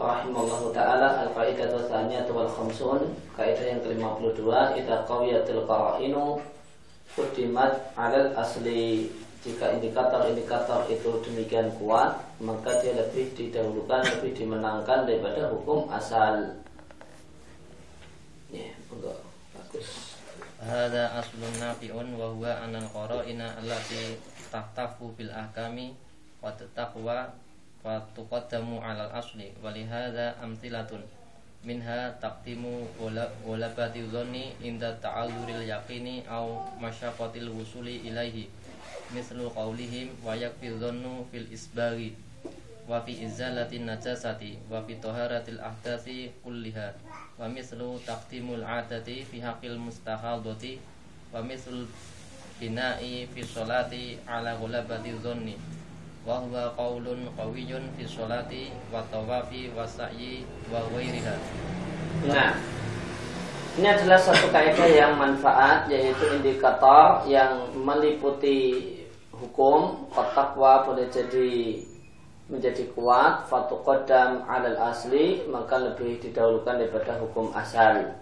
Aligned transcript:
rahimallahu 0.00 0.74
taala 0.74 1.26
al-qaidah 1.26 1.70
tsaniyah 1.86 2.26
wal 2.30 2.50
khamsun 2.50 3.14
kaidah 3.38 3.66
yang 3.66 3.80
ke-52 3.82 4.46
idza 4.78 4.96
qawiyatil 5.06 5.62
qara'inu 5.66 6.38
quddimat 7.14 7.94
'alal 7.94 8.34
asli. 8.34 9.10
Jika 9.44 9.76
indikator-indikator 9.76 10.88
itu 10.88 11.20
demikian 11.20 11.68
kuat 11.76 12.16
maka 12.40 12.80
dia 12.80 12.96
lebih 12.96 13.28
didahulukan 13.36 14.00
lebih 14.16 14.32
dimenangkan 14.32 15.04
daripada 15.04 15.52
hukum 15.52 15.84
asal. 15.92 16.64
Ya 18.48 18.72
enggak 18.88 19.20
bagus. 19.52 20.16
Hada 20.64 21.20
aslun 21.20 21.60
nafi'un 21.60 22.08
wa 22.16 22.32
huwa 22.32 22.56
anal 22.64 22.88
qara'ina 22.88 23.60
allati 23.60 24.16
tahtafu 24.48 25.12
bil 25.12 25.28
ahkami 25.28 25.92
wa 26.40 26.48
taqwa 26.72 27.43
wa 27.84 28.00
tuqaddamu 28.16 28.80
'alal 28.80 29.12
asli 29.12 29.52
wa 29.60 29.68
lihadza 29.68 30.32
amthilatun 30.40 31.04
minha 31.64 32.12
taqdimu 32.20 32.84
walabati 33.48 34.04
dhanni 34.12 34.52
inda 34.60 34.92
ta'alluril 35.00 35.64
yaqini 35.64 36.20
aw 36.28 36.44
masyaqqatil 36.76 37.48
wusuli 37.52 38.04
ilaihi. 38.04 38.52
Mislu 39.12 39.48
qawlihim 39.52 40.12
wa 40.20 40.36
yakfi 40.36 40.76
fil 41.32 41.48
isbari 41.48 42.12
wa 42.84 43.00
fi 43.00 43.16
izalati 43.24 43.80
najasati 43.80 44.60
wa 44.68 44.84
fi 44.84 45.00
taharatil 45.00 45.60
ahdathi 45.60 46.32
kulliha. 46.44 46.92
Wa 47.40 47.48
mislu 47.48 47.96
taqdimul 48.04 48.64
adati 48.64 49.24
fi 49.24 49.40
haqqil 49.40 49.80
mustahadati 49.80 50.80
wa 51.32 51.40
mislu 51.40 51.88
bina'i 52.60 53.24
fi 53.32 53.40
sholati 53.40 54.20
ala 54.28 54.52
ghulabati 54.60 55.16
dhanni 55.24 55.56
wa 56.24 56.40
huwa 56.40 56.72
qaulun 56.72 57.28
qawiyyun 57.36 57.84
fi 58.00 58.08
sholati 58.08 58.72
wa 58.88 59.04
tawafi 59.12 59.68
wa 59.76 59.84
sa'yi 59.84 60.48
wa 60.72 60.80
ghairiha. 60.96 61.36
Nah 62.32 62.56
ini 63.76 63.86
adalah 63.92 64.16
satu 64.16 64.48
kaidah 64.48 64.88
yang 64.88 65.20
manfaat 65.20 65.84
yaitu 65.92 66.24
indikator 66.32 67.28
yang 67.28 67.68
meliputi 67.76 68.88
hukum 69.36 70.08
kotakwa 70.14 70.86
boleh 70.88 71.10
jadi 71.12 71.82
menjadi 72.48 72.88
kuat 72.96 73.44
fatuqaddam 73.50 74.48
alal 74.48 74.78
asli 74.78 75.44
maka 75.50 75.76
lebih 75.76 76.22
didahulukan 76.24 76.80
daripada 76.80 77.20
hukum 77.20 77.52
asal. 77.52 78.16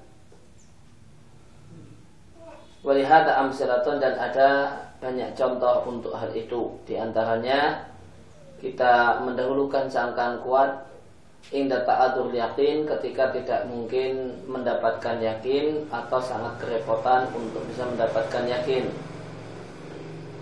Walihada 2.83 3.39
amsilatun 3.47 4.03
dan 4.03 4.19
ada 4.19 4.51
banyak 4.99 5.39
contoh 5.39 5.87
untuk 5.87 6.19
hal 6.19 6.35
itu. 6.35 6.75
Di 6.83 6.99
antaranya 6.99 7.92
kita 8.63 9.19
mendahulukan 9.27 9.91
sangkaan 9.91 10.39
kuat 10.47 10.87
indah 11.51 11.83
ta'adur 11.83 12.31
yakin 12.31 12.87
ketika 12.87 13.35
tidak 13.35 13.67
mungkin 13.67 14.31
mendapatkan 14.47 15.19
yakin 15.19 15.83
atau 15.91 16.23
sangat 16.23 16.55
kerepotan 16.63 17.27
untuk 17.35 17.67
bisa 17.67 17.83
mendapatkan 17.91 18.47
yakin. 18.47 18.87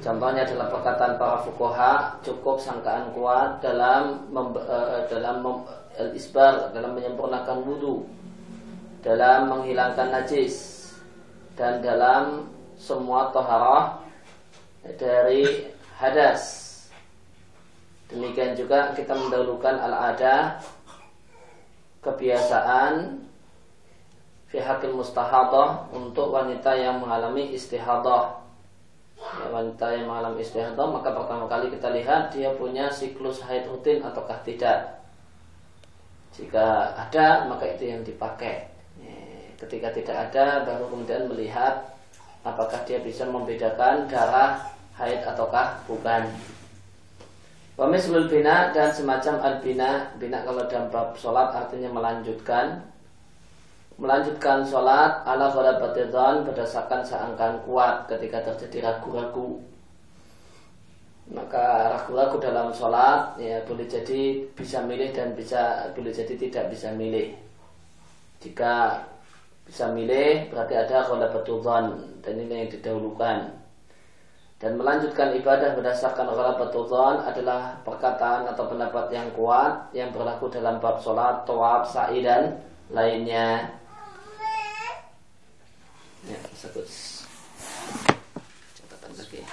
Contohnya 0.05 0.45
adalah 0.45 0.69
perkataan 0.69 1.17
para 1.17 1.37
fukoha 1.45 1.93
cukup 2.25 2.61
sangkaan 2.61 3.13
kuat 3.17 3.65
dalam 3.65 4.29
mem, 4.29 4.53
uh, 4.57 5.05
dalam 5.09 5.45
mem, 5.45 5.57
isbar 6.17 6.73
dalam 6.73 6.97
menyempurnakan 6.97 7.65
wudhu, 7.65 8.05
dalam 9.01 9.48
menghilangkan 9.48 10.09
najis 10.13 10.89
dan 11.57 11.85
dalam 11.85 12.48
semua 12.81 13.29
toharah 13.33 14.01
dari 14.97 15.69
hadas. 16.01 16.70
Demikian 18.11 18.58
juga 18.58 18.91
kita 18.98 19.14
mendahulukan 19.14 19.78
al-ada 19.78 20.58
kebiasaan 22.03 23.22
fi 24.50 24.58
hakil 24.58 24.98
mustahadah 24.98 25.86
untuk 25.94 26.34
wanita 26.34 26.75
yang 26.75 26.98
mengalami 26.98 27.55
istihadah. 27.55 28.42
Ya, 29.20 29.46
wanita 29.46 29.95
yang 29.95 30.11
mengalami 30.11 30.42
istihadah 30.42 30.86
maka 30.90 31.14
pertama 31.14 31.46
kali 31.46 31.70
kita 31.70 31.92
lihat 31.95 32.35
dia 32.35 32.51
punya 32.58 32.90
siklus 32.90 33.39
haid 33.46 33.70
rutin 33.70 34.02
ataukah 34.02 34.42
tidak. 34.42 34.98
Jika 36.35 36.98
ada 36.98 37.46
maka 37.46 37.70
itu 37.70 37.95
yang 37.95 38.02
dipakai. 38.02 38.67
Ya, 38.98 39.14
ketika 39.62 39.95
tidak 39.95 40.17
ada 40.30 40.67
baru 40.67 40.90
kemudian 40.90 41.30
melihat 41.30 41.95
apakah 42.42 42.83
dia 42.89 42.98
bisa 42.98 43.23
membedakan 43.23 44.11
darah 44.11 44.67
haid 44.98 45.23
ataukah 45.23 45.79
bukan. 45.86 46.27
Wamislul 47.80 48.29
bina 48.29 48.77
dan 48.77 48.92
semacam 48.92 49.41
al-bina. 49.41 50.13
Bina 50.20 50.45
kalau 50.45 50.68
dalam 50.68 50.92
sholat 51.17 51.48
artinya 51.48 51.89
melanjutkan. 51.89 52.77
Melanjutkan 53.96 54.68
sholat 54.68 55.24
ala 55.24 55.48
ghalabatidhan 55.48 56.45
berdasarkan 56.45 57.01
seangkan 57.01 57.64
kuat 57.64 58.05
ketika 58.05 58.52
terjadi 58.52 58.85
ragu-ragu. 58.85 59.64
Maka 61.33 61.96
ragu-ragu 61.96 62.36
dalam 62.36 62.68
sholat 62.68 63.41
ya 63.41 63.64
boleh 63.64 63.89
jadi 63.89 64.45
bisa 64.52 64.85
milih 64.85 65.17
dan 65.17 65.33
bisa 65.33 65.89
boleh 65.97 66.12
jadi 66.12 66.36
tidak 66.36 66.68
bisa 66.68 66.92
milih. 66.92 67.33
Jika 68.45 69.08
bisa 69.64 69.89
milih 69.89 70.52
berarti 70.52 70.77
ada 70.77 71.08
ghalabatidhan 71.08 71.85
dan 72.20 72.35
ini 72.45 72.68
yang 72.68 72.68
didahulukan 72.68 73.60
dan 74.60 74.80
melanjutkan 74.80 75.36
ibadah 75.36 75.76
berdasarkan 75.76 76.32
ghalabatul 76.32 76.88
dhon 76.88 77.27
adalah 77.27 77.76
perkataan 77.83 78.48
atau 78.48 78.71
pendapat 78.71 79.11
yang 79.11 79.27
kuat 79.36 79.92
yang 79.92 80.16
berlaku 80.16 80.48
dalam 80.48 80.80
bab 80.80 80.95
sholat, 81.04 81.43
tawaf, 81.43 81.83
sa'i 81.92 82.23
dan 82.23 82.64
lainnya. 82.88 83.76
Ya, 86.26 86.39
sebut. 86.55 86.88
Catatan 88.80 89.11
lagi. 89.20 89.43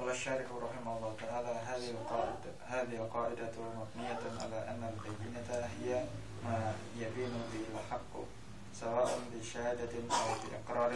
قال 0.00 0.16
الشارح 0.16 0.48
رحمه 0.48 0.92
الله 0.96 1.12
تعالى 1.20 1.52
هذه 1.68 1.88
القاعدة 1.92 2.50
هذه 2.72 2.96
القاعدة 3.04 3.52
مبنية 3.52 4.22
على 4.40 4.58
أن 4.72 4.80
البينة 4.80 5.50
هي 5.76 6.08
ما 6.40 6.72
يبين 6.96 7.34
به 7.52 7.64
الحق 7.76 8.12
سواء 8.72 9.08
بشهادة 9.28 9.92
أو 10.08 10.28
بإقرار 10.40 10.92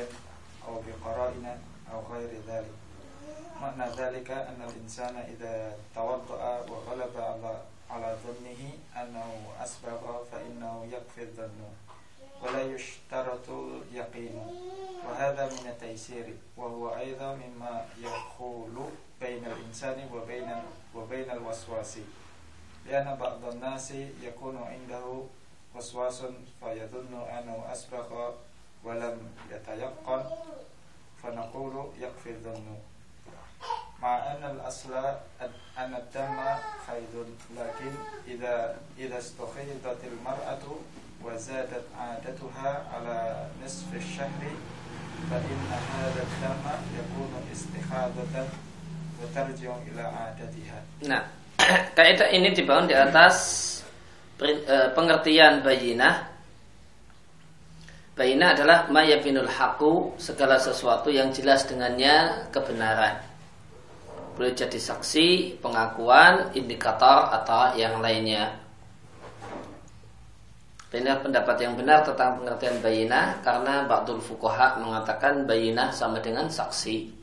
أو 0.68 0.74
بقرائن 0.80 1.46
أو 1.92 1.98
غير 2.16 2.32
ذلك 2.48 2.74
معنى 3.61 3.91
ذلك 3.91 4.31
أن 4.31 4.61
الإنسان 4.69 5.15
إذا 5.17 5.77
توضأ 5.95 6.59
وغلب 6.69 7.15
على 7.89 8.17
ظنه 8.23 8.61
أنه 9.03 9.31
أسبغ 9.63 10.23
فإنه 10.31 10.87
يكفي 10.91 11.23
الظن 11.23 11.61
ولا 12.43 12.61
يشترط 12.61 13.49
اليقين 13.49 14.47
وهذا 15.07 15.45
من 15.45 15.67
التيسير 15.69 16.35
وهو 16.57 16.95
أيضا 16.95 17.35
مما 17.35 17.85
يخول 18.01 18.89
بين 19.21 19.45
الإنسان 19.45 20.09
وبين 20.13 20.49
وبين 20.95 21.31
الوسواس. 21.31 21.97
لأن 22.85 23.15
بعض 23.15 23.45
الناس 23.45 23.91
يكون 24.21 24.57
عنده 24.57 25.23
وسواس 25.75 26.23
فيظن 26.59 27.13
أنه 27.29 27.65
أسبغ 27.71 28.31
ولم 28.83 29.31
يتيقن 29.51 30.23
فنقول 31.23 31.91
يكفي 31.99 32.29
الظن 32.29 32.77
مع 34.04 34.36
أن 34.36 34.42
الأصل 34.44 34.92
أن 35.78 35.92
الدم 35.94 36.38
حيض 36.86 37.14
لكن 37.56 37.92
إذا 38.28 38.76
إذا 38.98 39.18
استخيضت 39.18 40.00
المرأة 40.04 40.64
وزادت 41.24 41.84
عادتها 41.96 42.70
على 42.92 43.18
نصف 43.64 43.88
الشهر 43.96 44.42
فإن 45.30 45.60
هذا 45.72 46.20
الدم 46.20 46.64
يكون 47.00 47.32
استحاضة 47.52 48.36
وترجع 49.22 49.72
إلى 49.88 50.02
عادتها. 50.04 50.78
Nah, 51.08 51.24
kaidah 51.96 52.28
ini 52.28 52.52
dibangun 52.52 52.92
di 52.92 52.96
atas 52.98 53.36
pengertian 54.92 55.64
bayinah. 55.64 56.28
Bayinah 58.20 58.48
adalah 58.52 58.78
mayabinul 58.92 59.48
haku 59.48 60.12
segala 60.20 60.60
sesuatu 60.60 61.08
yang 61.08 61.32
jelas 61.32 61.64
dengannya 61.64 62.46
kebenaran 62.52 63.27
boleh 64.39 64.55
jadi 64.55 64.79
saksi, 64.79 65.59
pengakuan, 65.59 66.55
indikator 66.55 67.27
atau 67.27 67.75
yang 67.75 67.99
lainnya. 67.99 68.55
Ini 70.95 71.11
pendapat 71.19 71.59
yang 71.59 71.75
benar 71.75 72.07
tentang 72.07 72.39
pengertian 72.39 72.79
bayinah 72.79 73.43
karena 73.43 73.83
Ba'dul 73.83 74.23
Fukoha 74.23 74.79
mengatakan 74.79 75.43
bayinah 75.43 75.91
sama 75.91 76.23
dengan 76.23 76.47
saksi. 76.47 77.19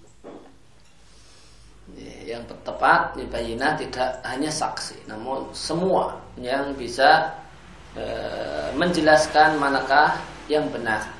Yang 2.28 2.52
tepat 2.60 3.16
bayinah 3.16 3.80
tidak 3.80 4.20
hanya 4.20 4.52
saksi, 4.52 5.08
namun 5.08 5.48
semua 5.56 6.20
yang 6.36 6.76
bisa 6.76 7.32
e, 7.96 8.04
menjelaskan 8.76 9.56
manakah 9.56 10.20
yang 10.52 10.68
benar. 10.68 11.15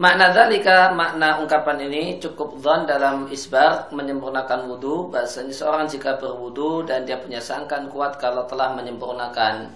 Makna 0.00 0.32
dalika, 0.32 0.88
makna 0.96 1.36
ungkapan 1.36 1.84
ini 1.84 2.16
cukup 2.16 2.56
zon 2.64 2.88
dalam 2.88 3.28
isbar 3.28 3.92
menyempurnakan 3.92 4.64
wudhu. 4.64 5.12
Bahasanya 5.12 5.52
seorang 5.52 5.84
jika 5.84 6.16
berwudhu 6.16 6.88
dan 6.88 7.04
dia 7.04 7.20
punya 7.20 7.44
sangkan 7.44 7.92
kuat 7.92 8.16
kalau 8.16 8.48
telah 8.48 8.72
menyempurnakan 8.72 9.68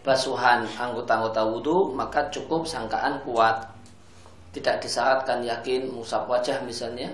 basuhan 0.00 0.64
anggota-anggota 0.80 1.44
wudhu, 1.44 1.92
maka 1.92 2.32
cukup 2.32 2.64
sangkaan 2.64 3.20
kuat. 3.20 3.68
Tidak 4.56 4.80
disyaratkan 4.80 5.44
yakin 5.44 5.92
musab 5.92 6.24
wajah 6.24 6.64
misalnya. 6.64 7.12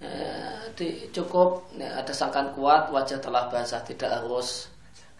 Eh, 0.00 0.72
cukup 1.12 1.60
ya, 1.76 1.92
ada 2.00 2.12
sangkaan 2.12 2.56
kuat 2.56 2.88
wajah 2.88 3.20
telah 3.20 3.52
basah 3.52 3.84
tidak 3.84 4.16
harus 4.16 4.72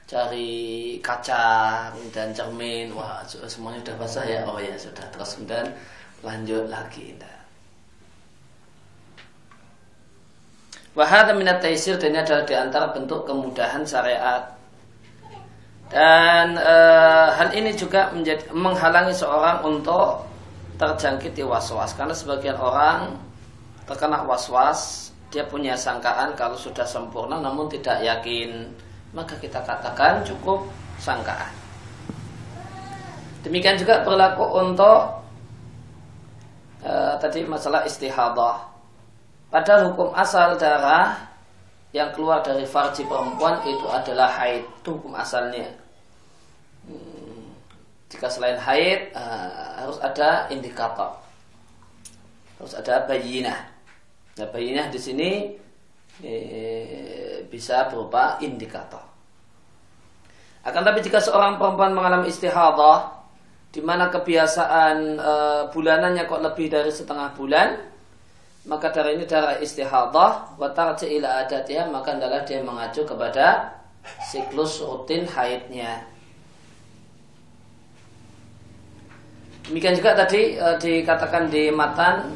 cari 0.07 0.97
kaca 1.03 1.91
dan 2.15 2.31
cermin 2.31 2.95
wah 2.95 3.25
semuanya 3.27 3.83
sudah 3.83 3.97
basah 3.99 4.25
ya 4.29 4.41
oh 4.47 4.61
ya 4.61 4.77
sudah 4.79 5.03
terus 5.11 5.35
kemudian 5.35 5.67
lanjut 6.25 6.65
lagi 6.69 7.17
Wahada 10.97 11.37
minat 11.37 11.61
taisir 11.61 12.01
dan 12.01 12.17
ini 12.17 12.25
adalah 12.25 12.45
di 12.49 12.57
antara 12.57 12.89
bentuk 12.89 13.29
kemudahan 13.29 13.85
syariat. 13.85 14.49
Dan 15.93 16.57
e, 16.57 16.77
hal 17.37 17.53
ini 17.53 17.77
juga 17.77 18.09
menjadi 18.17 18.49
menghalangi 18.57 19.13
seorang 19.13 19.61
untuk 19.61 20.25
terjangkiti 20.81 21.45
was-was. 21.45 21.93
Karena 21.93 22.17
sebagian 22.17 22.57
orang 22.57 23.13
terkena 23.85 24.25
was-was 24.25 25.13
dia 25.29 25.45
punya 25.45 25.77
sangkaan 25.77 26.33
kalau 26.33 26.57
sudah 26.57 26.89
sempurna 26.89 27.45
namun 27.45 27.69
tidak 27.69 28.01
yakin. 28.01 28.65
Maka 29.13 29.37
kita 29.37 29.61
katakan 29.69 30.25
cukup 30.25 30.65
sangkaan. 30.97 31.53
Demikian 33.45 33.77
juga 33.77 34.01
berlaku 34.01 34.49
untuk 34.65 35.26
Eh, 36.87 37.15
tadi 37.19 37.43
masalah 37.43 37.83
istihadah. 37.83 38.63
Padahal 39.51 39.91
hukum 39.91 40.15
asal 40.15 40.55
darah 40.55 41.19
yang 41.91 42.15
keluar 42.15 42.47
dari 42.47 42.63
farji 42.63 43.03
perempuan 43.03 43.59
itu 43.67 43.91
adalah 43.91 44.31
haid. 44.39 44.63
Itu 44.83 44.95
hukum 44.95 45.19
asalnya. 45.19 45.67
Hmm, 46.87 47.51
jika 48.07 48.31
selain 48.31 48.55
haid 48.63 49.11
uh, 49.19 49.83
harus 49.83 49.99
ada 49.99 50.47
indikator. 50.55 51.11
Harus 52.63 52.79
ada 52.79 53.03
bayinah. 53.11 53.67
Nah, 54.39 54.47
bayinah 54.55 54.87
di 54.87 55.01
sini 55.03 55.31
eh, 56.23 57.43
bisa 57.51 57.91
berupa 57.91 58.39
indikator. 58.39 59.03
Akan 60.63 60.87
tapi 60.87 61.03
jika 61.03 61.19
seorang 61.19 61.59
perempuan 61.59 61.99
mengalami 61.99 62.31
istihadah 62.31 63.16
di 63.77 63.85
mana 63.85 64.09
kebiasaan 64.09 65.21
e, 65.21 65.33
bulanannya 65.69 66.25
kok 66.25 66.41
lebih 66.41 66.73
dari 66.73 66.89
setengah 66.89 67.37
bulan, 67.37 67.77
maka 68.65 68.89
darah 68.89 69.13
ini 69.13 69.29
darah 69.29 69.61
istihadah, 69.61 70.57
wa 70.57 70.69
tarji 70.73 71.21
ila 71.21 71.45
adatnya, 71.45 71.85
maka 71.93 72.17
adalah 72.17 72.41
dia 72.49 72.65
mengacu 72.65 73.05
kepada 73.05 73.77
siklus 74.33 74.81
rutin 74.81 75.29
haidnya. 75.29 76.09
Demikian 79.69 79.93
juga 80.01 80.25
tadi 80.25 80.57
e, 80.57 80.67
dikatakan 80.81 81.53
di 81.53 81.69
matan 81.69 82.33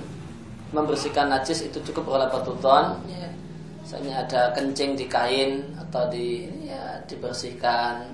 membersihkan 0.77 1.33
najis 1.33 1.73
itu 1.73 1.81
cukup 1.89 2.21
oleh 2.21 2.29
patudon. 2.29 3.01
Ya. 3.09 3.33
Misalnya 3.81 4.29
ada 4.29 4.53
kencing 4.53 4.93
di 4.93 5.09
kain 5.09 5.73
atau 5.89 6.05
di 6.13 6.53
ya, 6.69 7.01
dibersihkan 7.09 8.13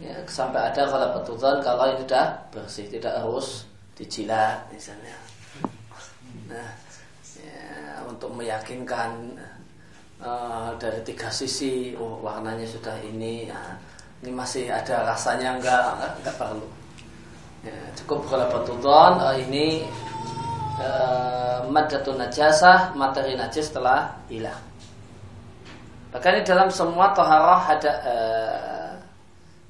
ya, 0.00 0.14
sampai 0.28 0.72
ada 0.72 0.82
kalau 0.88 1.08
petutan 1.16 1.56
kalau 1.64 1.84
ini 1.92 2.04
sudah 2.04 2.26
bersih 2.52 2.86
tidak 2.90 3.16
harus 3.16 3.64
dijilat 3.96 4.68
misalnya. 4.68 5.16
Nah 6.52 6.70
ya, 7.40 8.04
untuk 8.04 8.32
meyakinkan 8.36 9.40
uh, 10.20 10.76
dari 10.76 11.00
tiga 11.00 11.32
sisi 11.32 11.96
oh 11.96 12.20
warnanya 12.20 12.68
sudah 12.68 12.96
ini 13.00 13.48
ya, 13.48 13.60
ini 14.20 14.30
masih 14.32 14.68
ada 14.68 15.08
rasanya 15.08 15.56
enggak 15.56 15.84
enggak, 15.96 16.12
enggak 16.20 16.36
perlu. 16.36 16.68
Ya, 17.64 17.78
cukup 17.98 18.28
kalau 18.28 18.46
petutan 18.52 19.12
uh, 19.18 19.34
ini 19.34 19.88
uh, 20.78 21.64
madatun 21.72 22.20
najasah 22.20 22.92
materi 22.94 23.32
najis 23.34 23.72
telah 23.72 24.12
hilang. 24.28 24.60
Bahkan 26.12 26.30
ini 26.36 26.42
dalam 26.46 26.68
semua 26.70 27.10
toharoh 27.16 27.60
ada 27.64 27.92
uh, 28.06 28.75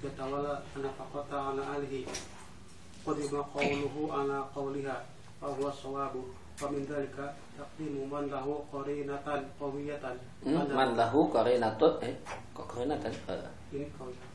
yatawala 0.00 0.64
nafaqata 0.76 1.36
ala 1.52 1.62
alihi. 1.76 2.08
Qadima 3.04 3.40
qawluhu 3.52 4.12
ala 4.12 4.44
qawliha 4.52 4.96
wa 5.40 5.48
huwa 5.52 5.72
sawabu. 5.72 6.24
Wa 6.60 6.68
min 6.68 6.84
dhalika 6.84 7.32
taqdimu 7.56 8.04
man 8.08 8.28
lahu 8.28 8.64
qarinatan 8.68 9.48
qawiyatan. 9.56 10.16
Hmm, 10.44 10.68
man 10.72 10.92
lahu 10.96 11.28
qarinatun 11.32 11.92
eh 12.04 12.14
kok 12.52 12.66
qarinatan? 12.68 13.12
Ini 13.72 13.88
qawiyah. 13.96 14.28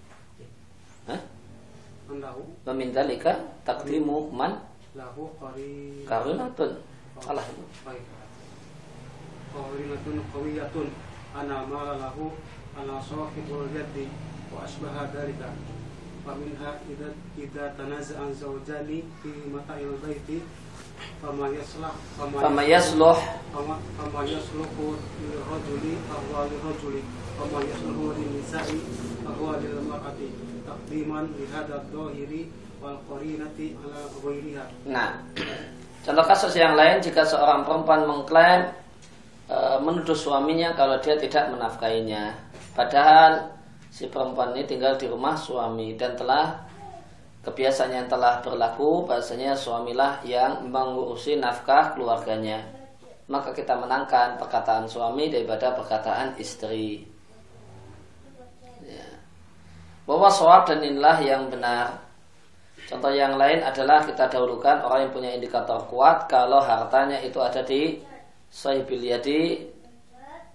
Hah? 1.09 1.21
man 2.09 2.17
lahu? 2.21 2.41
Wa 2.65 2.73
min 2.73 2.89
dhalika 2.94 3.33
taqdimu 3.65 4.33
man 4.33 4.57
lahu 4.97 5.29
qari 5.38 6.06
qarinatun. 6.06 6.71
Salah 7.21 7.45
itu 7.45 7.65
baik. 7.85 8.06
Qarinatun 9.53 10.17
qawiyatun. 10.33 10.88
Ana 11.35 11.67
mala 11.67 12.00
lahu 12.00 12.31
ana 12.73 12.95
sahibul 13.01 13.67
yadi 13.75 14.07
وأشبه 14.55 14.94
ذلك 15.14 15.41
فمنها 16.26 16.70
إذا 16.91 17.08
إذا 17.38 17.64
تنازع 17.79 18.19
الزوجان 18.29 19.02
في 19.23 19.31
متاع 19.55 19.79
البيت 19.79 20.43
فما 21.23 21.49
يصلح 21.49 21.93
فما 22.19 22.62
يصلح 22.62 23.19
فما, 23.55 23.76
فما 23.99 24.23
يصلح 24.25 24.70
للرجل 25.23 25.85
فهو 26.08 26.44
للرجل 26.44 26.94
وما 27.41 27.61
يصلح 27.64 27.97
للنساء 28.19 28.69
فهو 29.25 29.49
للمرأة 29.62 30.20
تقديما 30.67 31.20
لهذا 31.38 31.75
الظاهر 31.75 32.32
والقرينة 32.83 33.59
على 33.80 34.00
غيرها. 34.25 34.64
Nah, 34.88 35.21
contoh 36.04 36.25
kasus 36.25 36.57
yang 36.57 36.76
lain 36.76 37.00
jika 37.04 37.28
seorang 37.28 37.64
perempuan 37.64 38.09
mengklaim 38.09 38.73
e, 39.49 39.57
menuduh 39.85 40.16
suaminya 40.16 40.73
kalau 40.73 40.97
dia 41.04 41.16
tidak 41.21 41.52
menafkainya, 41.52 42.40
padahal 42.73 43.52
si 43.96 44.12
perempuan 44.12 44.52
ini 44.52 44.68
tinggal 44.68 45.00
di 45.00 45.08
rumah 45.08 45.40
suami 45.40 45.96
dan 45.96 46.20
telah 46.20 46.52
kebiasaan 47.48 47.96
yang 47.96 48.08
telah 48.12 48.44
berlaku 48.44 49.08
bahasanya 49.08 49.56
suamilah 49.56 50.20
yang 50.28 50.68
mengurusi 50.68 51.40
nafkah 51.40 51.96
keluarganya. 51.96 52.60
Maka 53.32 53.56
kita 53.56 53.80
menangkan 53.80 54.36
perkataan 54.36 54.84
suami 54.92 55.32
daripada 55.32 55.72
perkataan 55.72 56.36
istri. 56.36 57.08
Ya. 58.84 59.08
bahwa 60.06 60.30
soal 60.30 60.68
dan 60.68 60.84
inilah 60.84 61.18
yang 61.24 61.48
benar. 61.48 61.96
Contoh 62.86 63.10
yang 63.10 63.40
lain 63.40 63.66
adalah 63.66 64.06
kita 64.06 64.30
dahulukan 64.30 64.84
orang 64.86 65.10
yang 65.10 65.14
punya 65.16 65.32
indikator 65.34 65.82
kuat 65.90 66.30
kalau 66.30 66.62
hartanya 66.62 67.18
itu 67.24 67.42
ada 67.42 67.66
di 67.66 67.98
sahibil 68.52 69.02
yadi 69.02 69.66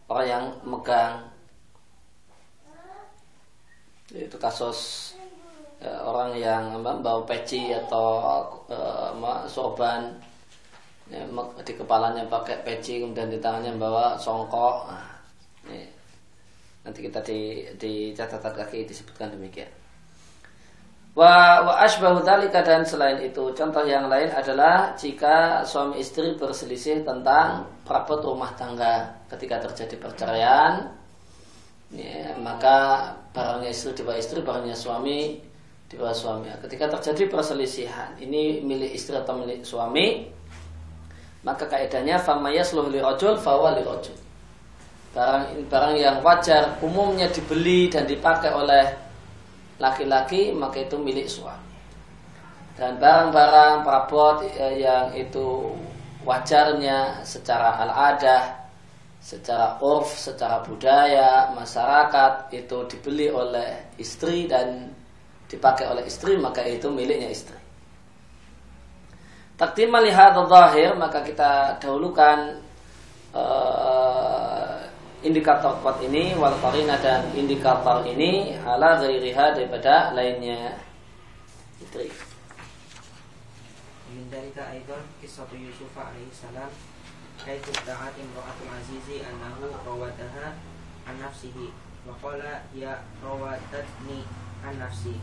orang 0.07 0.27
yang 0.31 0.45
megang 0.63 1.30
itu 4.15 4.37
kasus 4.43 5.13
ya, 5.79 6.03
orang 6.03 6.35
yang 6.35 6.65
bawa 6.83 7.23
peci 7.23 7.71
atau 7.71 8.43
uh, 8.67 9.47
sorban 9.47 10.11
ya, 11.07 11.23
di 11.63 11.73
kepalanya 11.75 12.27
pakai 12.27 12.67
peci 12.67 12.99
kemudian 12.99 13.31
di 13.31 13.39
tangannya 13.39 13.79
bawa 13.79 14.19
songkok. 14.19 14.91
Nah, 14.91 15.07
ini, 15.71 15.87
nanti 16.83 16.99
kita 17.07 17.21
di, 17.23 17.67
di 17.79 18.11
catatan 18.11 18.51
kaki 18.51 18.89
disebutkan 18.89 19.31
demikian. 19.31 19.71
Wa 21.11 21.67
wa 21.67 21.75
asbahu 21.83 22.23
dzalika 22.23 22.63
dan 22.63 22.87
selain 22.87 23.19
itu 23.19 23.51
contoh 23.51 23.83
yang 23.83 24.07
lain 24.07 24.31
adalah 24.31 24.95
jika 24.95 25.67
suami 25.67 25.99
istri 25.99 26.39
berselisih 26.39 27.03
tentang 27.03 27.67
perabot 27.83 28.23
rumah 28.23 28.55
tangga 28.55 29.11
ketika 29.27 29.59
terjadi 29.67 29.99
perceraian 29.99 30.87
ya, 31.91 32.31
maka 32.39 33.11
barangnya 33.31 33.71
istri 33.71 33.95
di 33.95 34.03
bawah 34.03 34.19
istri, 34.19 34.39
barangnya 34.43 34.75
suami 34.75 35.39
di 35.91 35.95
bawah 35.99 36.15
suami. 36.15 36.51
Ketika 36.67 36.87
terjadi 36.99 37.31
perselisihan, 37.31 38.15
ini 38.19 38.63
milik 38.63 38.95
istri 38.95 39.19
atau 39.19 39.39
milik 39.39 39.67
suami, 39.67 40.31
maka 41.43 41.67
kaidahnya 41.67 42.21
famayasluh 42.21 42.87
li 42.91 43.01
rajul 43.03 43.39
fawa 43.39 43.75
li 43.75 43.83
rajul. 43.83 44.19
Barang 45.11 45.67
barang 45.67 45.95
yang 45.99 46.23
wajar 46.23 46.79
umumnya 46.79 47.27
dibeli 47.27 47.91
dan 47.91 48.07
dipakai 48.07 48.55
oleh 48.55 48.95
laki-laki 49.83 50.55
maka 50.55 50.87
itu 50.87 50.95
milik 51.01 51.27
suami. 51.27 51.71
Dan 52.79 53.03
barang-barang 53.03 53.83
perabot 53.83 54.47
eh, 54.47 54.85
yang 54.87 55.11
itu 55.17 55.75
wajarnya 56.23 57.25
secara 57.27 57.81
al-adah, 57.83 58.60
secara 59.21 59.77
urf, 59.85 60.17
secara 60.17 60.65
budaya, 60.65 61.53
masyarakat 61.53 62.49
itu 62.57 62.79
dibeli 62.89 63.29
oleh 63.29 63.93
istri 64.01 64.49
dan 64.49 64.89
dipakai 65.45 65.87
oleh 65.93 66.09
istri 66.09 66.41
maka 66.41 66.65
itu 66.65 66.89
miliknya 66.89 67.29
istri. 67.29 67.61
Takdim 69.61 69.93
melihat 69.93 70.33
zahir 70.49 70.97
maka 70.97 71.21
kita 71.21 71.77
dahulukan 71.77 72.65
uh, 73.37 74.81
indikator 75.21 75.77
kuat 75.85 76.01
ini 76.01 76.33
wal 76.33 76.57
dan 77.05 77.29
indikator 77.37 78.01
ini 78.09 78.57
ala 78.65 78.97
ghairiha 79.05 79.53
daripada 79.53 80.17
lainnya. 80.17 80.81
Min 84.11 84.25
dalika 84.33 84.65
aidan 84.73 85.05
kisah 85.21 85.45
Yusuf 85.53 85.93
alaihi 85.93 86.33
salam 86.33 86.73
kaitu 87.45 87.73
da'at 87.89 88.13
imra'atul 88.21 88.69
azizi 88.69 89.25
annahu 89.25 89.73
rawadaha 89.87 90.53
an 91.09 91.15
nafsihi 91.17 91.73
wa 92.05 92.13
qala 92.21 92.69
ya 92.77 93.01
rawadatni 93.25 94.29
an 94.61 94.77
nafsi 94.77 95.17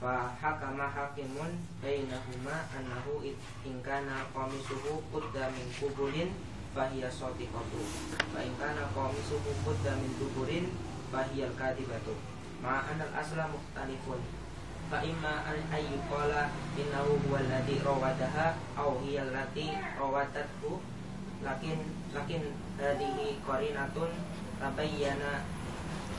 fa 0.00 0.32
hakama 0.40 0.88
hakimun 0.88 1.60
bainahuma 1.84 2.68
annahu 2.72 3.20
in 3.64 3.76
kana 3.84 4.24
qamisuhu 4.32 5.04
qudda 5.12 5.52
min 5.52 5.68
kubulin 5.76 6.32
fahiya 6.72 7.12
sadiqatu 7.12 7.84
wa 8.32 8.40
in 8.40 8.52
kana 8.56 8.88
qamisuhu 8.96 9.52
qudda 9.64 10.00
min 10.00 10.10
duburin 10.16 10.72
fahiya 11.12 11.52
kadibatu 11.52 12.16
ma 12.64 12.80
anal 12.88 13.12
asla 13.12 13.44
mukhtalifun 13.52 14.20
fa 14.88 15.04
imma 15.04 15.48
an 15.52 15.58
ayyuqala 15.68 16.48
innahu 16.80 17.16
huwa 17.28 17.40
alladhi 17.40 17.80
rawadaha 17.84 18.56
lakin 21.44 21.78
lakin 22.16 22.42
hadhihi 22.80 23.38
qarinatun 23.44 24.10
tabayyana. 24.58 25.44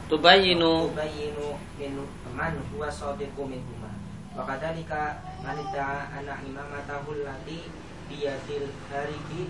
Tubayinu 0.05 0.93
tubayinu 0.93 1.57
min 1.81 1.97
man 2.37 2.53
huwa 2.69 2.87
sadiqu 2.87 3.41
minhuma. 3.41 3.89
Wa 4.37 4.45
kadzalika 4.45 5.17
man 5.41 5.57
da'a 5.73 6.13
anna 6.13 6.37
imamatahu 6.45 7.17
allati 7.17 7.65
biyadil 8.05 8.69
haribi 8.93 9.49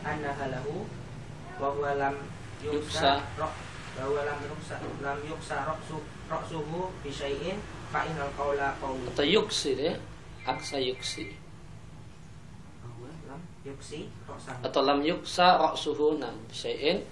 annaha 0.00 0.48
lahu 0.48 0.88
wa 1.60 1.76
huwa 1.76 1.92
lam 2.00 2.16
yuksa 2.64 3.20
wa 3.36 3.52
huwa 4.00 4.24
lam 4.24 4.40
yuksa 4.48 4.80
lam 5.04 5.18
yuksa 5.28 5.68
ra'su 5.68 6.00
ra'suhu 6.30 6.88
bi 7.04 7.12
syai'in 7.12 7.60
fa 7.92 8.08
innal 8.08 8.32
qawla 8.32 8.72
qawlu. 8.80 9.12
Atau 9.12 9.28
yuksi 9.28 9.76
deh 9.76 9.94
aksa 10.48 10.80
yuksi 10.80 11.36
yuksi 13.62 14.10
atau 14.66 14.82
lam 14.82 15.02
yuksa 15.06 15.58
ra'suhu 15.58 16.18
nam 16.18 16.34
syai'in 16.50 17.02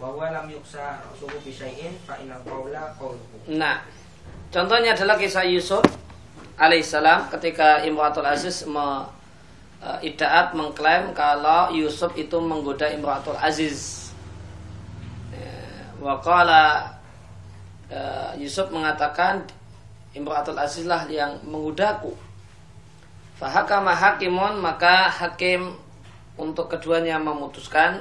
Wawa 0.00 0.32
lam 0.32 0.48
yuksa 0.48 0.96
suhu 1.12 1.36
bisayin 1.44 1.92
fa 2.08 2.16
inal 2.24 2.40
qawla 2.48 2.96
qawluhu. 2.96 3.52
Nah, 3.52 3.84
contohnya 4.48 4.96
adalah 4.96 5.20
kisah 5.20 5.44
Yusuf 5.44 5.84
alaihissalam 6.56 7.28
ketika 7.36 7.84
Imratul 7.84 8.24
Aziz 8.24 8.64
me, 8.64 9.04
uh, 9.84 10.00
idaat 10.00 10.56
mengklaim 10.56 11.12
kalau 11.12 11.68
Yusuf 11.76 12.16
itu 12.16 12.40
menggoda 12.40 12.88
Imratul 12.88 13.36
Aziz. 13.36 14.08
Wakala 16.00 16.96
uh, 17.92 18.32
Yusuf 18.40 18.72
mengatakan 18.72 19.44
Imratul 20.16 20.56
Aziz 20.56 20.88
lah 20.88 21.04
yang 21.12 21.44
menggodaku. 21.44 22.16
Fahakama 23.36 23.92
hakimun 23.92 24.64
maka 24.64 25.12
hakim 25.12 25.76
untuk 26.40 26.72
keduanya 26.72 27.20
memutuskan 27.20 28.00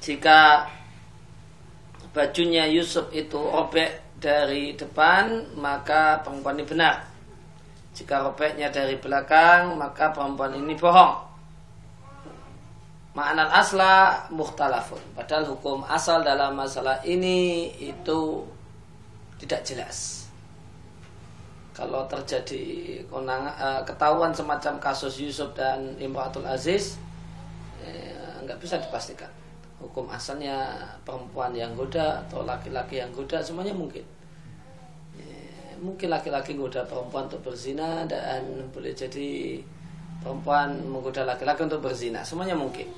jika 0.00 0.64
bajunya 2.16 2.64
Yusuf 2.72 3.12
itu 3.12 3.36
robek 3.36 4.16
dari 4.16 4.72
depan 4.74 5.54
maka 5.54 6.24
perempuan 6.24 6.58
ini 6.58 6.66
benar. 6.66 6.96
Jika 7.92 8.24
robeknya 8.24 8.72
dari 8.72 8.96
belakang 8.96 9.76
maka 9.76 10.10
perempuan 10.10 10.56
ini 10.56 10.72
bohong. 10.74 11.28
Ma'anal 13.18 13.50
asla 13.50 14.30
muhtalafun 14.30 15.02
Padahal 15.18 15.50
hukum 15.50 15.82
asal 15.90 16.22
dalam 16.22 16.54
masalah 16.54 17.02
ini 17.02 17.66
itu 17.82 18.46
tidak 19.42 19.66
jelas. 19.66 20.26
Kalau 21.74 22.06
terjadi 22.10 23.02
eh, 23.06 23.80
ketahuan 23.86 24.34
semacam 24.34 24.74
kasus 24.82 25.18
Yusuf 25.22 25.54
dan 25.54 25.94
Imratul 26.02 26.46
Aziz 26.46 26.98
eh, 27.88 28.36
nggak 28.44 28.58
bisa 28.60 28.76
dipastikan. 28.76 29.30
Hukum 29.78 30.10
asalnya 30.10 30.82
perempuan 31.06 31.54
yang 31.54 31.72
goda 31.78 32.26
atau 32.26 32.42
laki-laki 32.42 32.98
yang 32.98 33.14
goda 33.14 33.38
semuanya 33.38 33.70
mungkin. 33.70 34.02
Ya, 35.14 35.78
mungkin 35.78 36.10
laki-laki 36.10 36.58
goda 36.58 36.82
perempuan 36.82 37.30
untuk 37.30 37.46
berzina 37.46 38.02
dan 38.10 38.68
boleh 38.74 38.90
jadi 38.90 39.62
perempuan 40.18 40.82
menggoda 40.82 41.22
laki-laki 41.22 41.62
untuk 41.62 41.78
berzina 41.78 42.26
semuanya 42.26 42.58
mungkin. 42.58 42.90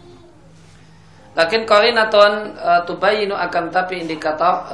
Lakin 1.31 1.63
korinaton 1.63 2.59
uh, 2.59 2.83
tubayinu 2.83 3.39
akan 3.39 3.71
tapi 3.71 4.03
indikator 4.03 4.67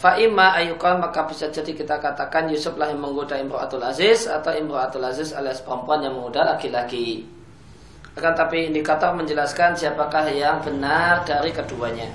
fa'ima 0.00 0.56
ayukan 0.56 0.96
maka 0.96 1.28
bisa 1.28 1.52
jadi 1.52 1.76
kita 1.76 2.00
katakan 2.00 2.48
Yusuf 2.48 2.72
lah 2.80 2.88
yang 2.88 3.04
menggoda 3.04 3.36
Imro'atul 3.36 3.84
Aziz 3.84 4.24
atau 4.24 4.48
Imro'atul 4.48 5.04
Aziz 5.04 5.36
alias 5.36 5.60
perempuan 5.60 6.00
yang 6.00 6.16
menggoda 6.16 6.56
laki-laki. 6.56 7.39
Akan 8.18 8.34
tapi 8.34 8.70
indikator 8.70 9.14
menjelaskan 9.14 9.76
siapakah 9.76 10.26
yang 10.30 10.58
benar 10.58 11.22
dari 11.22 11.54
keduanya. 11.54 12.10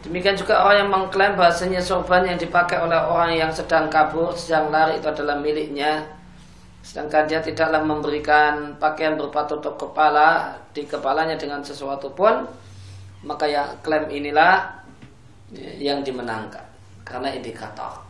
Demikian 0.00 0.32
juga 0.32 0.64
orang 0.64 0.76
yang 0.82 0.90
mengklaim 0.90 1.36
bahasanya 1.36 1.78
sorban 1.78 2.24
yang 2.24 2.40
dipakai 2.40 2.80
oleh 2.80 2.96
orang 2.96 3.36
yang 3.36 3.52
sedang 3.52 3.92
kabur, 3.92 4.32
sedang 4.32 4.72
lari 4.72 4.96
itu 4.96 5.06
adalah 5.06 5.36
miliknya. 5.36 6.02
Sedangkan 6.80 7.28
dia 7.28 7.44
tidaklah 7.44 7.84
memberikan 7.84 8.74
pakaian 8.80 9.14
berupa 9.14 9.44
tutup 9.44 9.76
kepala 9.76 10.56
di 10.72 10.88
kepalanya 10.88 11.36
dengan 11.36 11.60
sesuatu 11.60 12.16
pun, 12.16 12.48
maka 13.22 13.44
yang 13.44 13.68
klaim 13.84 14.08
inilah 14.08 14.82
yang 15.76 16.00
dimenangkan 16.00 16.64
karena 17.04 17.36
indikator. 17.36 18.09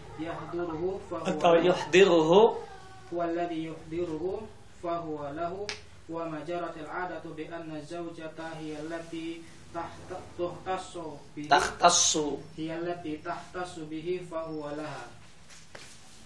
yahduruhu 0.19 0.99
atau 1.23 1.55
yuhdiruhu 1.61 2.57
huwa 3.11 3.23
alladhi 3.29 3.71
yuhdiruhu 3.71 4.47
fa 4.81 4.99
huwa 5.05 5.31
lahu. 5.31 5.67
Wa 6.11 6.27
ma 6.27 6.43
jarat 6.43 6.75
al-'adatu 6.75 7.31
bi 7.31 7.47
anna 7.47 7.79
zawjata 7.87 8.59
hiya 8.59 8.83
allati 8.83 9.39
tahtassu 9.71 11.15
bihi. 11.31 11.47
Tahtassu. 11.47 12.35
Hiya 12.59 12.83
allati 12.83 13.23
tahtassu 13.23 13.87
bihi 13.87 14.19
fa 14.27 14.43
huwa 14.43 14.75
laha. 14.75 15.07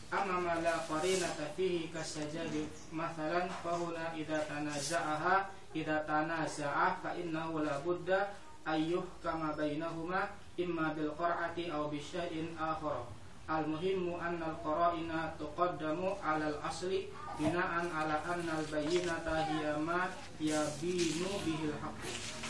Amma 0.10 0.42
ma 0.42 0.56
la 0.64 0.82
qarinata 0.90 1.54
fihi 1.54 1.94
kasajadi 1.94 2.66
mathalan 2.98 3.46
fa 3.62 3.78
huna 3.78 4.16
idza 4.18 4.42
tanaza'aha 4.50 5.54
idza 5.78 6.02
tanaza'a 6.08 7.04
fa 7.04 7.14
innahu 7.20 7.62
la 7.62 7.78
budda 7.86 8.34
ayyuh 8.66 9.06
kama 9.22 9.54
bainahuma 9.54 10.34
imma 10.58 10.98
bil 10.98 11.14
qur'ati 11.14 11.70
aw 11.70 11.86
bi 11.92 12.02
syai'in 12.02 12.58
akhar 12.58 13.06
Al-muhimmu 13.46 14.18
anna 14.18 14.50
al-qara'ina 14.50 15.38
tuqaddamu 15.38 16.18
'ala 16.18 16.50
al-asli 16.50 17.06
bina'an 17.38 17.86
'ala 17.94 18.18
anna 18.26 18.58
al-bayyinata 18.58 19.46
hiya 19.54 19.78
ma 19.78 20.10
yabinu 20.42 21.30
bihil 21.46 21.76
haqq. 21.78 22.02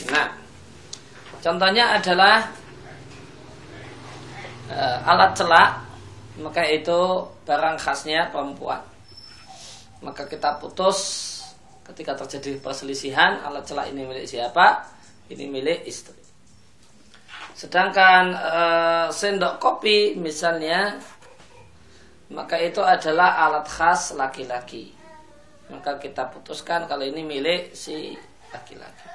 Nah, 0.08 0.40
contohnya 1.44 2.00
adalah 2.00 2.48
uh, 4.72 5.12
alat 5.12 5.32
celak, 5.36 5.84
maka 6.40 6.64
itu 6.64 7.28
barang 7.44 7.75
khasnya 7.75 8.32
perempuan. 8.32 8.80
maka 10.06 10.30
kita 10.30 10.62
putus 10.62 11.32
ketika 11.86 12.14
terjadi 12.14 12.62
perselisihan 12.62 13.42
alat 13.42 13.66
celak 13.66 13.90
ini 13.90 14.06
milik 14.06 14.30
siapa 14.30 14.86
ini 15.34 15.50
milik 15.50 15.82
istri 15.90 16.25
sedangkan 17.56 18.36
e, 18.36 18.64
sendok 19.16 19.64
kopi 19.64 20.20
misalnya 20.20 21.00
maka 22.36 22.60
itu 22.60 22.84
adalah 22.84 23.48
alat 23.48 23.66
khas 23.70 24.12
laki-laki. 24.18 24.92
Maka 25.72 25.98
kita 25.98 26.30
putuskan 26.30 26.86
kalau 26.86 27.08
ini 27.08 27.24
milik 27.24 27.72
si 27.74 28.14
laki-laki. 28.52 29.08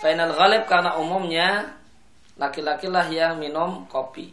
Final 0.00 0.32
ghalib 0.36 0.68
karena 0.70 0.96
umumnya 1.00 1.76
laki-laki 2.38 2.86
lah 2.86 3.08
yang 3.10 3.40
minum 3.40 3.88
kopi. 3.90 4.30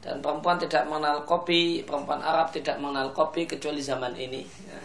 Dan 0.00 0.24
perempuan 0.24 0.56
tidak 0.56 0.88
mengenal 0.88 1.28
kopi 1.28 1.84
perempuan 1.84 2.24
Arab 2.24 2.48
tidak 2.50 2.80
mengenal 2.80 3.12
kopi 3.12 3.44
kecuali 3.44 3.84
zaman 3.84 4.16
ini. 4.16 4.42
Ya. 4.44 4.82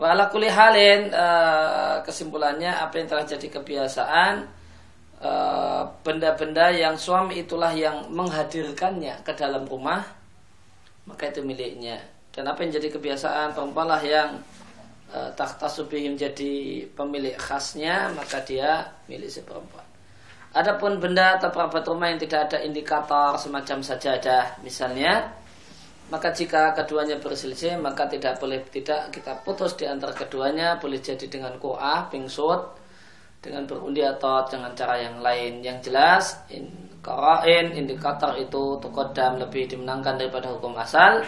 Wala 0.00 0.28
kuli 0.32 0.48
halin 0.48 1.12
uh, 1.12 2.00
kesimpulannya 2.04 2.72
apa 2.72 3.00
yang 3.00 3.08
telah 3.08 3.24
jadi 3.28 3.48
kebiasaan? 3.48 4.34
eh, 4.44 4.65
benda-benda 6.04 6.68
uh, 6.68 6.76
yang 6.76 6.94
suami 7.00 7.40
itulah 7.40 7.72
yang 7.72 8.12
menghadirkannya 8.12 9.24
ke 9.24 9.32
dalam 9.32 9.64
rumah 9.64 10.04
maka 11.06 11.30
itu 11.30 11.40
miliknya. 11.40 12.02
Dan 12.34 12.44
apa 12.50 12.66
yang 12.66 12.76
jadi 12.76 12.92
kebiasaan 12.92 13.56
perempuanlah 13.56 14.02
yang 14.04 14.36
uh, 15.14 15.30
tak 15.32 15.56
tasubihim 15.56 16.18
jadi 16.18 16.84
pemilik 16.92 17.38
khasnya 17.38 18.12
maka 18.12 18.42
dia 18.44 18.84
milik 19.08 19.30
si 19.30 19.40
perempuan. 19.40 19.86
Adapun 20.52 21.00
benda 21.00 21.36
atau 21.40 21.52
perabot 21.52 21.84
rumah 21.84 22.12
yang 22.12 22.20
tidak 22.20 22.48
ada 22.52 22.58
indikator 22.64 23.36
semacam 23.36 23.84
sajadah 23.84 24.60
misalnya, 24.64 25.32
maka 26.08 26.32
jika 26.32 26.72
keduanya 26.72 27.20
berselisih 27.20 27.76
maka 27.76 28.08
tidak 28.08 28.40
boleh 28.40 28.64
tidak 28.72 29.12
kita 29.12 29.36
putus 29.44 29.76
di 29.76 29.84
antara 29.84 30.16
keduanya 30.16 30.80
boleh 30.80 30.96
jadi 31.00 31.28
dengan 31.28 31.60
kuah, 31.60 32.08
pingsut, 32.08 32.60
dengan 33.46 33.62
berundi 33.62 34.02
atau 34.02 34.42
dengan 34.50 34.74
cara 34.74 34.98
yang 34.98 35.22
lain 35.22 35.62
yang 35.62 35.78
jelas 35.78 36.42
in, 36.50 36.66
karain 36.98 37.70
indikator 37.78 38.34
itu 38.34 38.82
tukodam 38.82 39.38
lebih 39.38 39.70
dimenangkan 39.70 40.18
daripada 40.18 40.50
hukum 40.50 40.74
asal 40.74 41.22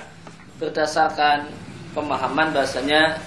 berdasarkan 0.59 1.47
pemahaman 1.95 2.51
bahasanya 2.51 3.23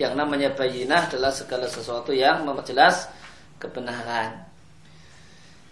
yang 0.00 0.16
namanya 0.16 0.50
bayinah 0.56 1.06
adalah 1.06 1.30
segala 1.30 1.68
sesuatu 1.68 2.10
yang 2.10 2.42
memperjelas 2.42 3.06
kebenaran. 3.60 4.42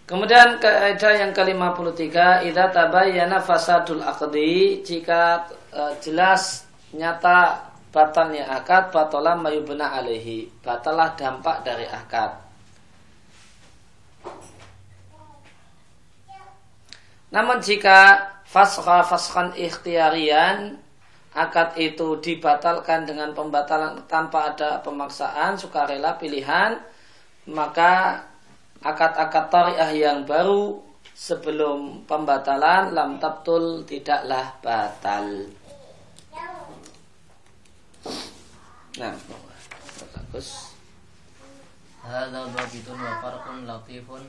Kemudian 0.07 0.61
kaidah 0.61 1.15
yang 1.17 1.33
ke-53 1.33 2.45
idza 2.45 2.67
tabayyana 2.75 3.41
fasadul 3.41 4.05
aqdi 4.05 4.85
jika 4.85 5.49
e, 5.73 5.83
jelas 6.05 6.69
nyata 6.93 7.72
batalnya 7.93 8.49
akad 8.49 8.89
batalah 8.89 9.37
mayubna 9.37 9.93
alaihi 9.93 10.49
batalah 10.65 11.13
dampak 11.13 11.61
dari 11.63 11.85
akad. 11.85 12.41
Namun 17.33 17.61
jika 17.65 18.29
fasqa 18.49 19.05
fasqan 19.05 19.57
ikhtiyarian 19.57 20.77
akad 21.33 21.77
itu 21.81 22.21
dibatalkan 22.21 23.09
dengan 23.09 23.33
pembatalan 23.33 24.05
tanpa 24.05 24.53
ada 24.53 24.85
pemaksaan 24.85 25.57
sukarela 25.57 26.21
pilihan 26.21 26.77
maka 27.49 28.21
akad-akad 28.85 29.49
tariah 29.49 29.91
yang 30.11 30.29
baru 30.29 30.93
sebelum 31.17 32.05
pembatalan 32.05 32.93
lam 32.93 33.17
tabtul 33.17 33.87
tidaklah 33.89 34.59
batal. 34.61 35.49
Nah, 39.01 39.17
bagus. 40.13 40.77
Hadza 42.05 42.45
dhabitun 42.45 42.99
wa 43.01 43.25
farqun 43.25 43.65
latifun. 43.65 44.21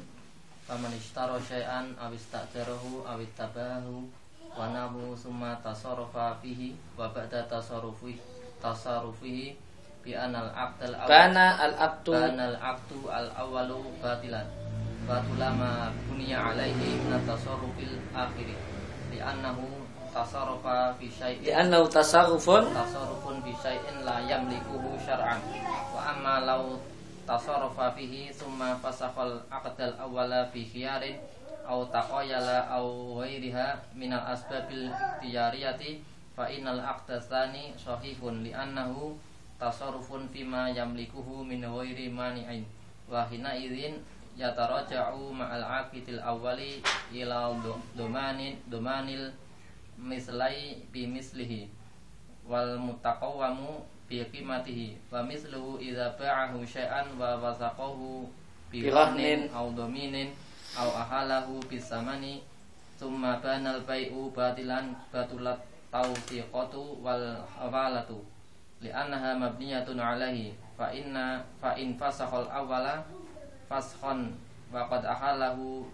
Faman 0.63 0.95
ishtara 0.95 1.35
syai'an 1.35 1.91
aw 1.99 2.07
istajarahu 2.15 3.03
aw 3.03 3.19
ittabahu 3.19 4.07
wa 4.55 4.71
nabu 4.71 5.11
summa 5.19 5.59
tasarrafa 5.59 6.39
fihi 6.39 6.71
wa 6.95 7.11
ba'da 7.11 7.43
tasarrufihi 7.51 8.15
tasarrufihi 8.63 9.59
bi 9.99 10.15
anal 10.15 10.47
aqdal 10.55 10.95
awal. 10.95 11.11
Bana 11.11 11.59
al 11.59 11.75
aqdu 11.75 12.15
bana 12.15 12.55
al 12.55 12.57
aqdu 12.63 13.11
al 13.11 13.27
awalu 13.35 13.83
batilan. 13.99 14.47
Batulama 15.03 15.91
bunya 16.07 16.39
alaihi 16.39 17.03
min 17.03 17.11
tasarrufil 17.27 17.99
akhir 18.15 18.55
li 19.11 19.19
annahu 19.19 19.82
tasarrufa 20.13 20.93
fi 21.01 21.09
syai'in. 21.09 21.43
Li 21.43 21.51
annahu 21.51 21.89
tasarrufun 21.89 22.69
tasarrufun 22.69 23.41
bi 23.41 23.51
syai'in 23.57 24.05
la 24.05 24.21
yamlikuhu 24.23 24.93
syar'an. 25.01 25.41
Wa 25.89 26.13
amma 26.13 26.45
law 26.45 26.77
tasarrufa 27.25 27.91
fihi 27.97 28.29
thumma 28.29 28.77
fasakhal 28.77 29.41
aqdal 29.49 29.97
awala 29.97 30.45
fi 30.53 30.61
khiyarin 30.61 31.17
aw 31.65 31.81
taqayala 31.89 32.69
aw 32.69 32.85
ghairiha 33.19 33.81
min 33.97 34.13
al 34.13 34.37
asbabil 34.37 34.93
ikhtiyariyati 34.93 36.03
fa 36.37 36.45
innal 36.51 36.79
aqda 36.79 37.17
tsani 37.17 37.73
sahihun 37.73 38.45
li 38.45 38.51
annahu 38.53 39.17
tasarrufun 39.57 40.29
fima 40.29 40.69
yamlikuhu 40.69 41.41
min 41.41 41.65
ghairi 41.65 42.13
mani'in. 42.13 42.63
Wa 43.09 43.25
hina 43.27 43.57
idzin 43.57 43.99
yataraja'u 44.37 45.29
ma'al 45.29 45.61
aqidil 45.85 46.17
awwali 46.19 46.81
ila 47.13 47.53
domanin 47.93 48.57
domanil 48.65 49.29
mislai 49.97 50.81
bi 50.91 51.07
mislihi 51.07 51.69
wal 52.47 52.75
mutaqawwamu 52.79 53.85
bi 54.09 54.19
qimatihi 54.27 54.99
wa 55.11 55.23
misluhu 55.23 55.79
idza 55.79 56.13
ba'ahu 56.19 56.61
syai'an 56.67 57.07
wa 57.15 57.39
wasaqahu 57.39 58.27
bi 58.67 58.89
rahnin 58.91 59.47
aw 59.53 59.71
dominin 59.71 60.35
aw 60.75 60.89
ahalahu 61.05 61.61
bis 61.69 61.85
samani 61.87 62.43
thumma 62.99 63.39
banal 63.39 63.79
bai'u 63.87 64.33
batilan 64.35 64.91
batulat 65.13 65.61
tawsiqatu 65.93 66.99
wal 66.99 67.37
hawalatu 67.57 68.19
li'annaha 68.83 69.37
mabniyatun 69.39 70.01
alaihi 70.01 70.57
fa 70.75 70.89
inna 70.91 71.45
fa 71.61 71.77
in 71.79 71.95
fasakhal 71.95 72.49
awwala 72.49 73.05
faskhon 73.69 74.33
wa 74.73 74.89
qad 74.89 75.05
ahalahu 75.05 75.85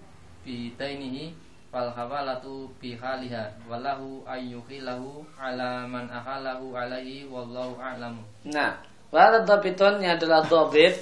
bi 0.42 0.72
dainihi 0.80 1.36
fal 1.70 1.90
hawalatu 1.94 2.70
bi 2.82 2.98
haliha 2.98 3.50
wallahu 3.70 4.26
ayyuhilahu 4.26 5.22
ala 5.38 5.86
man 5.86 6.10
ahalahu 6.10 6.74
alaihi 6.74 7.30
wallahu 7.30 7.78
a'lamu 7.78 8.22
nah 8.50 8.78
Wala 9.10 9.42
dhabitun 9.42 10.06
ini 10.06 10.14
adalah 10.14 10.46
dhabit 10.46 10.94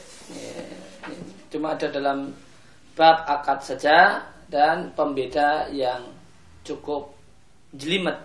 Cuma 1.52 1.76
ada 1.76 1.92
dalam 1.92 2.32
bab 2.96 3.28
akad 3.28 3.60
saja 3.60 4.24
Dan 4.48 4.96
pembeda 4.96 5.68
yang 5.68 6.08
cukup 6.64 7.16
jelimet. 7.72 8.16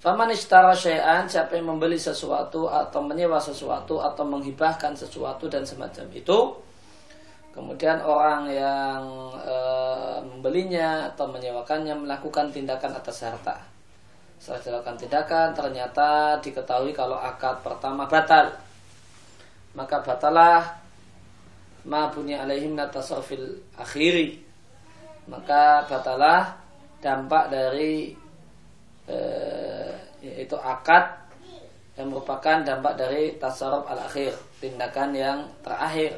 Faman 0.00 0.32
ishtara 0.32 0.72
syai'an 0.72 1.28
siapa 1.28 1.56
yang 1.56 1.76
membeli 1.76 2.00
sesuatu 2.00 2.68
atau 2.68 3.00
menyewa 3.04 3.36
sesuatu 3.36 4.00
atau 4.00 4.24
menghibahkan 4.24 4.96
sesuatu 4.96 5.48
dan 5.48 5.64
semacam 5.64 6.08
itu. 6.12 6.38
Kemudian 7.50 7.98
orang 7.98 8.46
yang 8.46 9.02
e, 9.42 9.56
membelinya 10.22 11.10
atau 11.10 11.26
menyewakannya 11.26 11.98
melakukan 11.98 12.54
tindakan 12.54 12.94
atas 12.94 13.26
harta. 13.26 13.58
Setelah 14.38 14.80
dilakukan 14.80 14.96
tindakan 14.96 15.48
ternyata 15.52 16.38
diketahui 16.38 16.94
kalau 16.94 17.18
akad 17.18 17.60
pertama 17.60 18.06
batal. 18.06 18.54
Maka 19.74 20.00
batalah 20.00 20.78
ma 21.84 22.08
punya 22.08 22.46
alaihim 22.46 22.78
natasarfil 22.78 23.58
akhiri. 23.74 24.40
Maka 25.26 25.84
batalah 25.90 26.54
dampak 27.02 27.50
dari 27.50 28.14
eh, 29.10 29.92
yaitu 30.22 30.56
akad 30.56 31.20
yang 32.00 32.08
merupakan 32.08 32.64
dampak 32.64 32.96
dari 32.96 33.36
tasarruf 33.36 33.84
al-akhir, 33.84 34.32
tindakan 34.62 35.10
yang 35.12 35.38
terakhir. 35.60 36.16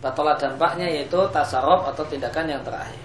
Batalah 0.00 0.40
dampaknya 0.40 0.88
yaitu 0.88 1.20
tasarruf 1.28 1.84
atau 1.92 2.04
tindakan 2.08 2.48
yang 2.48 2.62
terakhir. 2.64 3.04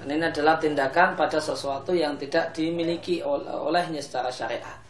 Karena 0.00 0.12
ini 0.16 0.24
adalah 0.32 0.56
tindakan 0.56 1.14
pada 1.14 1.36
sesuatu 1.36 1.92
yang 1.92 2.16
tidak 2.16 2.56
dimiliki 2.56 3.20
olehnya 3.22 4.00
secara 4.00 4.32
syariat. 4.32 4.80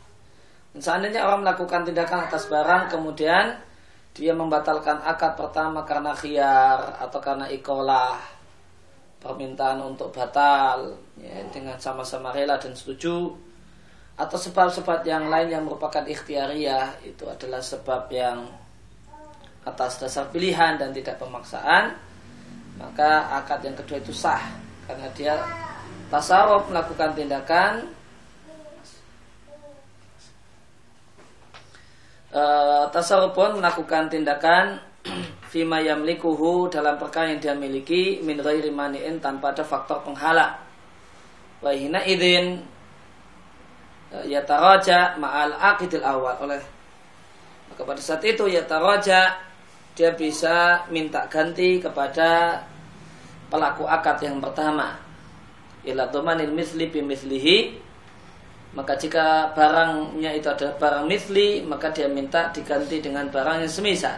Dan 0.71 0.81
seandainya 0.81 1.27
orang 1.27 1.43
melakukan 1.43 1.83
tindakan 1.83 2.31
atas 2.31 2.47
barang 2.47 2.95
kemudian 2.95 3.59
dia 4.15 4.33
membatalkan 4.35 5.03
akad 5.03 5.35
pertama 5.35 5.83
karena 5.83 6.15
khiar 6.15 6.99
atau 6.99 7.19
karena 7.19 7.51
ikolah 7.51 8.19
permintaan 9.21 9.83
untuk 9.85 10.15
batal 10.15 10.97
ya, 11.21 11.43
dengan 11.53 11.77
sama-sama 11.77 12.33
rela 12.33 12.57
dan 12.57 12.73
setuju 12.73 13.31
atau 14.17 14.37
sebab-sebab 14.37 15.01
yang 15.05 15.29
lain 15.33 15.49
yang 15.49 15.63
merupakan 15.65 16.05
ikhtiariah 16.05 16.93
itu 17.05 17.25
adalah 17.29 17.61
sebab 17.61 18.09
yang 18.13 18.45
atas 19.65 20.01
dasar 20.01 20.29
pilihan 20.33 20.81
dan 20.81 20.91
tidak 20.93 21.21
pemaksaan 21.21 21.97
maka 22.81 23.29
akad 23.45 23.61
yang 23.61 23.77
kedua 23.77 24.01
itu 24.01 24.17
sah. 24.17 24.41
Karena 24.89 25.07
dia 25.13 25.37
tasarruf 26.09 26.67
melakukan 26.73 27.13
tindakan 27.13 27.93
uh, 32.33 32.89
tasarruf 32.91 33.37
pun 33.37 33.61
melakukan 33.61 34.09
tindakan 34.09 34.81
fima 35.53 35.85
yamlikuhu 35.85 36.73
dalam 36.73 36.97
perkara 36.97 37.37
yang 37.37 37.41
dia 37.45 37.55
miliki 37.55 38.25
min 38.25 38.41
ghairi 38.41 38.73
mani'in 38.73 39.21
tanpa 39.21 39.53
ada 39.55 39.63
faktor 39.63 40.03
penghalang 40.03 40.59
wa 41.61 41.71
hina 41.71 42.01
idzin 42.09 42.65
uh, 44.11 44.25
yataraja 44.25 45.21
ma'al 45.21 45.53
aqidil 45.53 46.03
awal. 46.03 46.35
Oleh 46.49 46.59
maka 47.71 47.87
pada 47.87 48.01
saat 48.03 48.25
itu 48.27 48.49
yataraja 48.51 49.50
dia 49.99 50.11
bisa 50.15 50.87
minta 50.89 51.27
ganti 51.27 51.83
kepada 51.83 52.63
pelaku 53.51 53.85
akad 53.85 54.23
yang 54.23 54.39
pertama. 54.39 54.97
Ila 55.85 56.09
dhamanil 56.09 56.55
misli 56.55 56.87
mislihi. 56.89 57.59
Maka 58.71 58.95
jika 58.95 59.51
barangnya 59.51 60.31
itu 60.39 60.47
adalah 60.47 60.79
barang 60.79 61.05
misli 61.11 61.67
maka 61.67 61.91
dia 61.91 62.07
minta 62.07 62.55
diganti 62.55 63.03
dengan 63.03 63.27
barang 63.27 63.67
yang 63.67 63.73
semisal. 63.73 64.15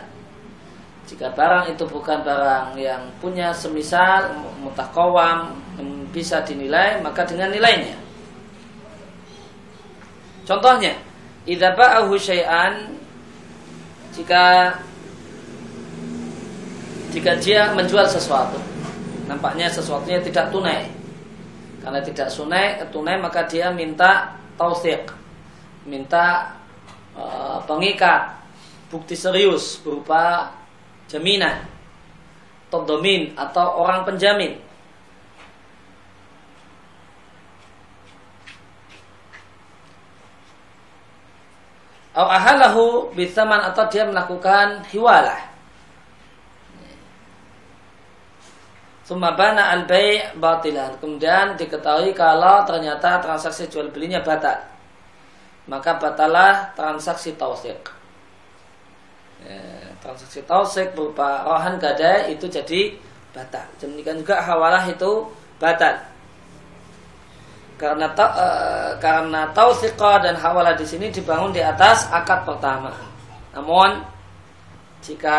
Jika 1.08 1.32
barang 1.32 1.72
itu 1.72 1.88
bukan 1.88 2.20
barang 2.20 2.76
yang 2.76 3.00
punya 3.16 3.48
semisal 3.56 4.28
mutakawam 4.60 5.56
bisa 6.12 6.44
dinilai 6.44 7.00
maka 7.00 7.24
dengan 7.24 7.48
nilainya. 7.48 7.96
Contohnya 10.44 10.92
idza 11.48 11.72
ba'ahu 11.72 12.12
syai'an 12.20 12.92
jika 14.12 14.76
jika 17.12 17.36
dia 17.36 17.76
menjual 17.76 18.08
sesuatu 18.08 18.72
nampaknya 19.32 19.70
sesuatunya 19.72 20.20
tidak 20.20 20.52
tunai. 20.52 20.88
Karena 21.82 21.98
tidak 22.04 22.28
sunai 22.30 22.78
tunai 22.94 23.18
maka 23.18 23.42
dia 23.48 23.72
minta 23.74 24.38
tausik 24.54 25.10
minta 25.82 26.54
uh, 27.18 27.58
pengikat 27.66 28.38
bukti 28.86 29.18
serius 29.18 29.82
berupa 29.82 30.54
jaminan 31.10 31.66
todomin 32.70 33.34
atau 33.34 33.82
orang 33.82 34.06
penjamin. 34.06 34.62
Au 42.12 42.28
ahalahu 42.28 43.10
bithaman 43.16 43.72
atau 43.72 43.88
dia 43.88 44.04
melakukan 44.04 44.84
hiwalah 44.92 45.51
Sumabana 49.02 49.74
al-bay' 49.74 50.38
batilan. 50.38 50.94
Kemudian 51.02 51.58
diketahui 51.58 52.14
kalau 52.14 52.62
ternyata 52.62 53.18
transaksi 53.18 53.66
jual 53.66 53.90
belinya 53.90 54.22
batal. 54.22 54.62
Maka 55.66 55.98
batalah 55.98 56.70
transaksi 56.78 57.34
tausik. 57.34 57.90
Ya, 59.42 59.90
transaksi 59.98 60.42
tausik 60.46 60.94
berupa 60.94 61.42
rohan 61.42 61.82
gadai 61.82 62.30
itu 62.34 62.46
jadi 62.46 62.94
batal. 63.34 63.66
Demikian 63.82 64.22
juga 64.22 64.38
hawalah 64.38 64.86
itu 64.86 65.26
batal. 65.58 65.98
Karena 67.74 68.06
ta, 68.14 68.26
e, 68.38 68.46
karena 69.02 69.50
tausiqah 69.50 70.22
dan 70.22 70.38
hawalah 70.38 70.78
di 70.78 70.86
sini 70.86 71.10
dibangun 71.10 71.50
di 71.50 71.58
atas 71.58 72.06
akad 72.14 72.46
pertama. 72.46 72.94
Namun 73.50 73.98
jika 75.02 75.38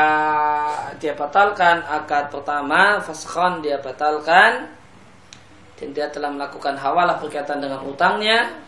dia 0.99 1.15
batalkan 1.15 1.79
akad 1.87 2.27
pertama 2.29 2.99
faskhon 2.99 3.63
dia 3.63 3.79
batalkan. 3.79 4.69
Dan 5.73 5.89
dia 5.91 6.07
telah 6.07 6.29
melakukan 6.29 6.77
hawalah 6.77 7.17
berkaitan 7.17 7.59
dengan 7.59 7.81
utangnya 7.83 8.63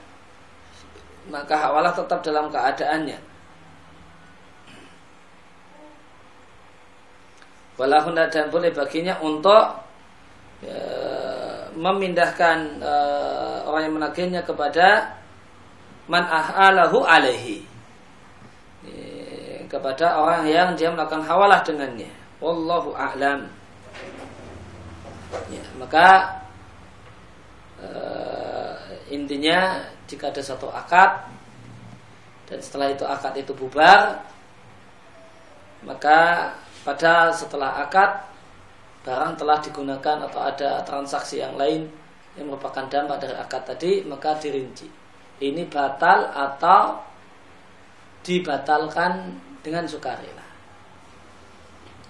maka 1.29 1.57
hawalah 1.57 1.93
tetap 1.93 2.21
dalam 2.21 2.53
keadaannya. 2.53 3.17
Walahun 7.75 8.15
dan 8.31 8.47
boleh 8.47 8.71
baginya 8.71 9.19
untuk 9.19 9.83
e, 10.63 10.75
memindahkan 11.75 12.79
e, 12.79 12.93
orang 13.67 13.81
yang 13.91 13.95
menagihnya 13.99 14.41
kepada 14.47 15.19
man 16.07 16.23
ah'alahu 16.23 17.03
alaihi 17.03 17.67
kepada 19.75 20.15
orang 20.15 20.47
yang 20.47 20.71
dia 20.79 20.87
melakukan 20.87 21.27
hawalah 21.27 21.59
dengannya. 21.67 22.07
Wallahu 22.39 22.95
a'lam. 22.95 23.51
Ya, 25.51 25.63
maka 25.75 26.39
uh, 27.83 28.79
intinya 29.11 29.83
jika 30.07 30.31
ada 30.31 30.39
satu 30.39 30.71
akad 30.71 31.27
dan 32.47 32.63
setelah 32.63 32.87
itu 32.95 33.03
akad 33.03 33.35
itu 33.35 33.51
bubar, 33.51 34.23
maka 35.83 36.53
pada 36.87 37.35
setelah 37.35 37.83
akad 37.83 38.31
barang 39.03 39.35
telah 39.35 39.59
digunakan 39.59 40.17
atau 40.31 40.39
ada 40.39 40.81
transaksi 40.87 41.43
yang 41.43 41.59
lain 41.59 41.85
yang 42.39 42.47
merupakan 42.47 42.87
dampak 42.87 43.21
dari 43.21 43.35
akad 43.37 43.61
tadi 43.75 44.01
maka 44.01 44.33
dirinci 44.41 44.89
ini 45.45 45.67
batal 45.69 46.31
atau 46.33 47.05
dibatalkan 48.25 49.37
dengan 49.65 49.89
sukarela. 49.89 50.45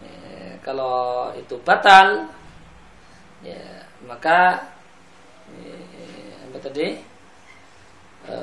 Ya, 0.04 0.60
kalau 0.60 1.32
itu 1.40 1.56
batal, 1.64 2.28
ya, 3.40 3.64
maka 4.04 4.60
ya, 5.56 5.80
apa 6.52 6.58
tadi 6.60 7.00
e, 8.28 8.36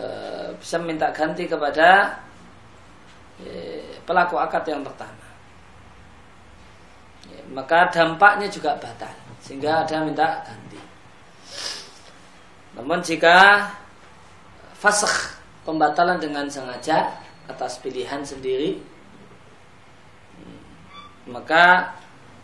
bisa 0.57 0.81
minta 0.81 1.12
ganti 1.12 1.44
kepada 1.44 2.16
ya, 3.44 3.61
pelaku 4.09 4.40
akad 4.40 4.64
yang 4.64 4.81
pertama. 4.81 5.29
Ya, 7.29 7.40
maka 7.53 7.92
dampaknya 7.92 8.48
juga 8.48 8.81
batal, 8.81 9.12
sehingga 9.44 9.85
ada 9.85 10.01
minta 10.01 10.40
ganti. 10.40 10.81
Namun 12.81 13.05
jika 13.05 13.68
fasakh 14.81 15.37
pembatalan 15.68 16.16
dengan 16.16 16.48
sengaja 16.48 17.12
atas 17.46 17.77
pilihan 17.85 18.25
sendiri 18.25 18.91
maka 21.31 21.95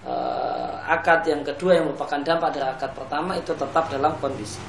uh, 0.06 0.78
akad 0.86 1.26
yang 1.26 1.42
kedua 1.42 1.78
yang 1.78 1.90
merupakan 1.90 2.20
dampak 2.22 2.54
dari 2.54 2.66
akad 2.66 2.90
pertama 2.94 3.34
itu 3.34 3.50
tetap 3.50 3.90
dalam 3.90 4.14
kondisi. 4.22 4.62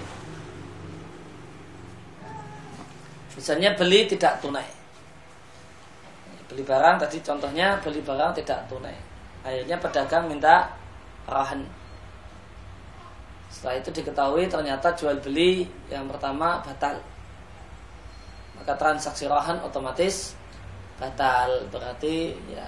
Misalnya 3.37 3.77
beli 3.77 4.09
tidak 4.09 4.41
tunai. 4.41 4.67
Beli 6.49 6.65
barang 6.65 6.97
tadi 7.05 7.21
contohnya 7.21 7.77
beli 7.79 8.01
barang 8.01 8.33
tidak 8.41 8.65
tunai. 8.67 8.97
Akhirnya 9.45 9.77
pedagang 9.77 10.27
minta 10.27 10.73
rahan. 11.29 11.61
Setelah 13.47 13.79
itu 13.79 13.89
diketahui 13.93 14.49
ternyata 14.49 14.91
jual 14.97 15.21
beli 15.21 15.69
yang 15.87 16.09
pertama 16.09 16.59
batal. 16.65 16.99
Maka 18.59 18.73
transaksi 18.75 19.29
rahan 19.29 19.63
otomatis 19.63 20.35
batal. 20.99 21.49
Berarti 21.71 22.35
ya 22.51 22.67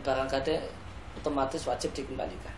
barang 0.00 0.30
kade 0.30 0.62
otomatis 1.18 1.66
wajib 1.66 1.90
dikembalikan. 1.92 2.54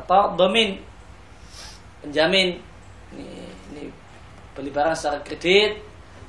Atau 0.00 0.34
domin. 0.34 0.80
Penjamin. 2.02 2.58
Ini, 3.12 3.28
ini 3.70 3.82
beli 4.56 4.72
barang 4.72 4.96
secara 4.96 5.20
kredit. 5.20 5.78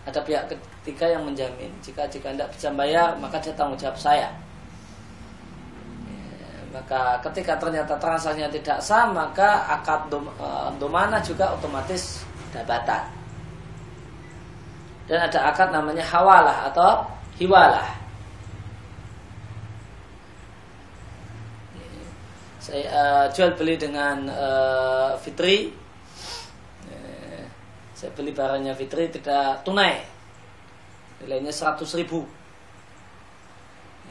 Ada 0.04 0.20
pihak 0.20 0.52
ketiga 0.52 1.16
yang 1.16 1.24
menjamin. 1.24 1.72
Jika 1.80 2.04
jika 2.12 2.36
tidak 2.36 2.52
bisa 2.52 2.70
bayar 2.76 3.16
maka 3.16 3.40
dia 3.40 3.56
tanggung 3.56 3.80
jawab 3.80 3.96
saya. 3.96 4.28
Ya, 6.12 6.52
maka 6.76 7.24
ketika 7.32 7.56
ternyata 7.56 7.96
transaksinya 7.96 8.52
tidak 8.52 8.84
sah 8.84 9.08
maka 9.08 9.64
akad 9.80 10.12
dom, 10.12 10.28
uh, 10.36 10.68
domana 10.76 11.24
juga 11.24 11.56
otomatis 11.56 12.20
sudah 12.52 12.68
batal 12.68 13.23
dan 15.08 15.28
ada 15.28 15.40
akad 15.52 15.70
namanya 15.76 16.04
hawalah 16.08 16.72
atau 16.72 17.04
hiwalah. 17.36 18.04
Saya 22.64 22.88
uh, 22.88 23.26
jual 23.36 23.60
beli 23.60 23.76
dengan 23.76 24.24
uh, 24.32 25.20
fitri. 25.20 25.68
Uh, 26.88 27.44
saya 27.92 28.16
beli 28.16 28.32
barangnya 28.32 28.72
fitri 28.72 29.12
tidak 29.12 29.68
tunai. 29.68 30.00
Nilainya 31.20 31.52
100 31.52 31.84
ribu. 32.00 32.24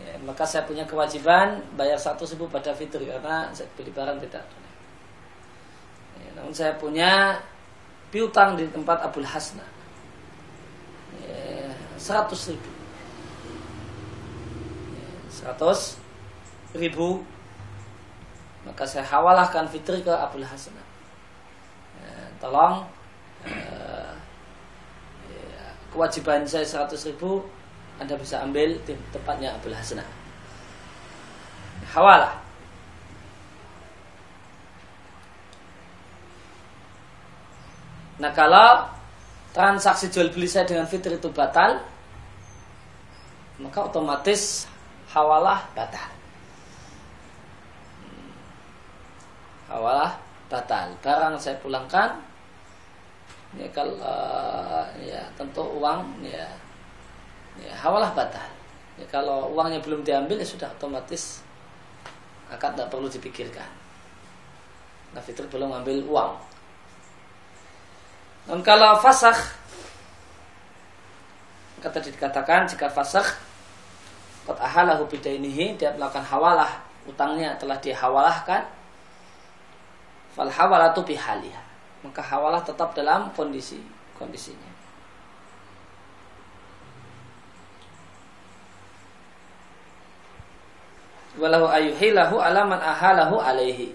Ya, 0.05 0.21
maka 0.21 0.45
saya 0.45 0.69
punya 0.69 0.85
kewajiban 0.85 1.65
bayar 1.81 1.97
100 1.97 2.37
ribu 2.37 2.45
pada 2.53 2.77
fitri 2.77 3.09
karena 3.09 3.49
saya 3.57 3.73
beli 3.73 3.89
barang 3.89 4.21
tidak 4.29 4.45
tunai. 4.45 4.75
Ya, 6.21 6.31
namun 6.37 6.53
saya 6.53 6.77
punya 6.77 7.41
piutang 8.13 8.61
di 8.61 8.69
tempat 8.69 9.01
Abdul 9.01 9.25
Hasna. 9.25 9.72
100 12.03 12.51
ribu. 12.51 12.71
100 15.31 15.97
ribu 16.75 17.09
maka 18.63 18.87
saya 18.87 19.07
hawalahkan 19.07 19.67
fitri 19.71 20.03
ke 20.03 20.11
Abdul 20.11 20.47
Hasan. 20.47 20.75
Ya, 20.75 22.15
tolong 22.39 22.87
uh, 23.47 24.15
ya, 25.31 25.63
kewajiban 25.95 26.47
saya 26.47 26.67
100 26.67 26.95
ribu 27.15 27.43
anda 27.99 28.19
bisa 28.19 28.43
ambil 28.43 28.79
di 28.83 28.95
tempatnya 29.15 29.55
Abdul 29.55 29.75
Hasan. 29.75 30.03
Hawalah. 31.91 32.43
Nah 38.23 38.31
kalau 38.31 38.87
transaksi 39.53 40.09
jual 40.09 40.33
beli 40.33 40.49
saya 40.49 40.65
dengan 40.65 40.89
fitri 40.89 41.21
itu 41.21 41.29
batal, 41.29 41.85
maka 43.61 43.79
otomatis 43.85 44.65
hawalah 45.13 45.61
batal. 45.77 46.09
Hawalah 49.69 50.17
batal. 50.49 50.93
Barang 51.05 51.37
saya 51.37 51.57
pulangkan, 51.61 52.17
ya 53.57 53.69
kalau 53.73 53.97
ya 55.05 55.21
tentu 55.37 55.65
uang 55.65 56.25
ya, 56.25 56.49
ya 57.61 57.73
hawalah 57.81 58.13
batal. 58.17 58.49
Ya, 59.01 59.09
kalau 59.09 59.49
uangnya 59.53 59.81
belum 59.81 60.05
diambil 60.05 60.41
ya 60.41 60.49
sudah 60.49 60.69
otomatis 60.69 61.41
akan 62.53 62.77
tidak 62.77 62.93
perlu 62.93 63.09
dipikirkan. 63.09 63.69
Nah 65.17 65.21
fitri 65.25 65.49
belum 65.49 65.73
ambil 65.81 66.05
uang. 66.09 66.52
Dan 68.47 68.59
kalau 68.67 68.99
fasakh 68.99 69.55
kata 71.83 71.99
dikatakan 71.99 72.67
jika 72.71 72.87
fasakh 72.87 73.27
kot 74.47 74.59
ahalahu 74.59 75.07
bidainihi 75.11 75.79
dia 75.79 75.91
melakukan 75.95 76.23
hawalah 76.23 76.83
utangnya 77.07 77.59
telah 77.59 77.79
dihawalahkan 77.83 78.63
fal 80.35 80.51
hawalatu 80.51 81.03
bihaliha. 81.07 81.63
Maka 82.03 82.23
hawalah 82.23 82.63
tetap 82.67 82.95
dalam 82.99 83.31
kondisi 83.35 83.79
kondisinya. 84.19 84.71
Walau 91.39 91.71
ayuhilahu 91.71 92.43
alaman 92.43 92.77
ahalahu 92.83 93.41
alaihi 93.41 93.95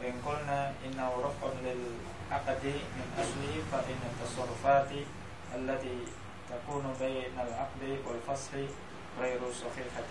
وإن 0.00 0.14
قلنا 0.26 0.72
إنه 0.86 1.10
رفع 1.26 1.48
للعقد 1.62 2.64
من 2.64 3.06
أصله 3.18 3.54
فإن 3.72 4.00
التصرفات 4.10 4.90
التي 5.54 5.98
تكون 6.50 6.94
بين 7.00 7.32
العقد 7.34 7.82
والفسخ 8.06 8.52
غير 9.20 9.40
صحيحة. 9.52 10.10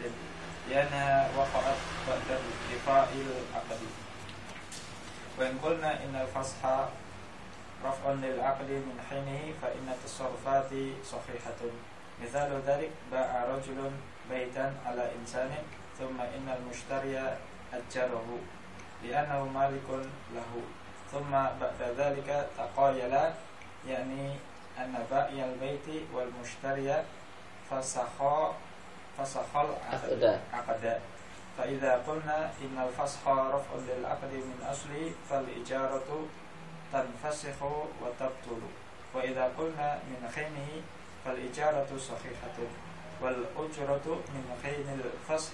لأنها 0.69 1.29
وقعت 1.37 1.79
بعد 2.07 2.27
ارتفاع 2.31 3.07
العقد. 3.15 3.81
وإن 5.39 5.57
قلنا 5.63 6.03
إن 6.03 6.15
الفسخ 6.15 6.61
رفع 7.85 8.11
للعقد 8.11 8.69
من 8.69 8.97
حينه 9.09 9.53
فإن 9.61 9.87
التصرفات 9.89 10.71
صحيحة. 11.05 11.61
مثال 12.23 12.61
ذلك 12.67 12.91
باع 13.11 13.45
رجل 13.45 13.91
بيتا 14.29 14.75
على 14.85 15.11
إنسان 15.21 15.51
ثم 15.99 16.21
إن 16.21 16.57
المشتري 16.57 17.37
أجره. 17.73 18.39
لأنه 19.03 19.45
مالك 19.45 19.89
له. 20.35 20.51
ثم 21.11 21.31
بعد 21.31 21.81
ذلك 21.97 22.47
تقايلا 22.57 23.33
يعني 23.87 24.35
أن 24.77 25.05
بائع 25.11 25.45
البيت 25.45 25.87
والمشتري 26.13 27.03
فسخا 27.71 28.55
فسخ 29.17 29.55
العقد. 29.55 31.01
فإذا 31.57 31.93
قلنا 32.07 32.51
إن 32.61 32.87
الفسخ 32.87 33.27
رفع 33.27 33.73
للعقد 33.87 34.33
من 34.33 34.67
أصله 34.71 35.11
فالإجارة 35.29 36.25
تنفسخ 36.93 37.63
وتبطل. 38.01 38.61
وإذا 39.13 39.51
قلنا 39.57 39.99
من 40.07 40.29
خينه 40.35 40.69
فالإجارة 41.25 41.97
صحيحة. 41.97 42.57
والأجرة 43.21 44.07
من 44.33 44.59
خين 44.63 44.87
الفسخ 44.99 45.53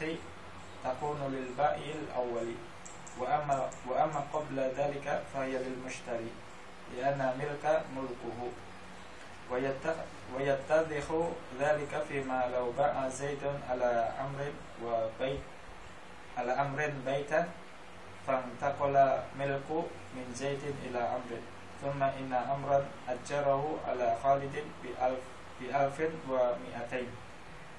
تكون 0.84 1.20
للبائع 1.32 1.96
الأول. 1.96 2.54
وأما, 3.20 3.70
وأما 3.88 4.22
قبل 4.34 4.60
ذلك 4.60 5.24
فهي 5.34 5.58
للمشتري 5.58 6.32
لأن 6.98 7.20
ملك 7.40 7.84
ملكه. 7.96 8.40
ويتضح 10.36 11.08
ذلك 11.60 12.04
فيما 12.10 12.50
لو 12.54 12.72
باع 12.72 13.10
زيد 13.10 13.44
على 13.70 14.10
أمر 14.20 14.40
وبيت 14.84 15.40
على 16.38 16.52
أمر 16.52 16.92
بيتا 17.06 17.50
فانتقل 18.28 18.96
ملك 19.40 19.70
من 20.16 20.26
زيد 20.36 20.64
إلى 20.86 21.00
أمر. 21.00 21.32
ثم 21.82 22.04
إن 22.04 22.34
أمرا 22.34 22.86
أجره 23.10 23.80
على 23.88 24.18
خالد 24.24 24.56
بألف, 24.84 25.24
بألف 25.62 25.98
ومئتين. 26.30 27.08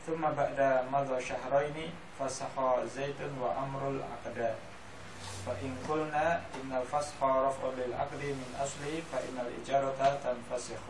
ثم 0.07 0.20
بعد 0.20 0.85
مضى 0.92 1.20
شهرين 1.20 1.92
فسخ 2.20 2.85
زيد 2.85 3.20
وأمر 3.40 3.88
العقدات 3.88 4.57
فإن 5.46 5.76
قلنا 5.88 6.40
إن 6.54 6.72
الفسخ 6.83 7.22
رفع 7.22 7.64
للعقد 7.78 8.22
من 8.24 8.50
أصله 8.62 9.02
فإن 9.12 9.46
الإجارة 9.46 10.18
تنفسخ 10.24 10.85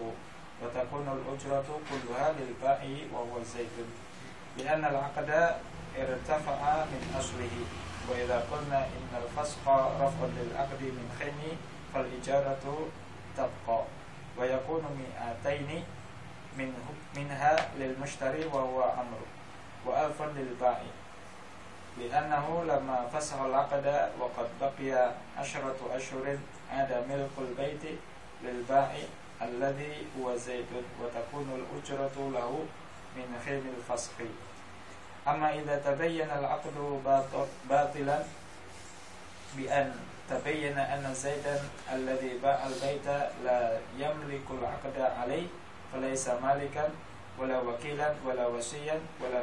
وتكون 0.62 1.06
الأجرة 1.18 1.80
كلها 1.90 2.32
للبائع 2.38 2.96
وهو 3.12 3.38
الزيت 3.38 3.76
لأن 4.58 4.84
العقد 4.84 5.30
ارتفع 5.98 6.84
من 6.84 7.14
أصله 7.18 7.54
وإذا 8.10 8.38
قلنا 8.52 8.78
إن 8.86 9.22
الفسخ 9.22 9.68
رفع 10.00 10.26
للعقد 10.36 10.82
من 10.82 11.16
خين 11.18 11.56
فالإجارة 11.94 12.88
تبقى 13.36 13.82
ويكون 14.38 14.84
مئتين 15.00 15.84
من 16.58 16.74
منها 17.16 17.56
للمشتري 17.78 18.44
وهو 18.46 18.82
أمر 18.82 19.20
وألف 19.86 20.22
للبائع 20.22 20.92
لأنه 21.98 22.64
لما 22.64 23.08
فسخ 23.12 23.40
العقد 23.40 24.10
وقد 24.20 24.48
بقي 24.60 25.10
عشرة 25.38 25.76
أشهر 25.90 26.38
عاد 26.72 26.92
ملك 27.08 27.30
البيت 27.38 27.98
للبائع 28.42 29.06
الذي 29.42 29.92
هو 30.18 30.36
زيد 30.36 30.66
وتكون 31.02 31.48
الأجرة 31.60 32.30
له 32.34 32.64
من 33.16 33.40
خيم 33.44 33.74
الفسخ 33.78 34.12
أما 35.28 35.54
إذا 35.54 35.76
تبين 35.84 36.30
العقد 36.30 37.00
باطلا 37.70 38.18
بأن 39.56 39.92
تبين 40.30 40.78
أن 40.78 41.14
زيدا 41.14 41.60
الذي 41.92 42.38
باع 42.42 42.66
البيت 42.66 43.06
لا 43.44 43.78
يملك 43.98 44.46
العقد 44.50 45.00
عليه 45.20 45.46
فليس 45.92 46.28
مالكا 46.28 46.90
ولا 47.38 47.58
وكيلا 47.60 48.14
ولا 48.26 48.46
وسيا 48.46 49.00
ولا 49.20 49.42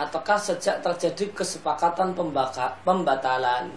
ataukah 0.00 0.40
sejak 0.40 0.80
terjadi 0.80 1.28
kesepakatan 1.36 2.16
pembaka, 2.16 2.72
pembatalan 2.80 3.68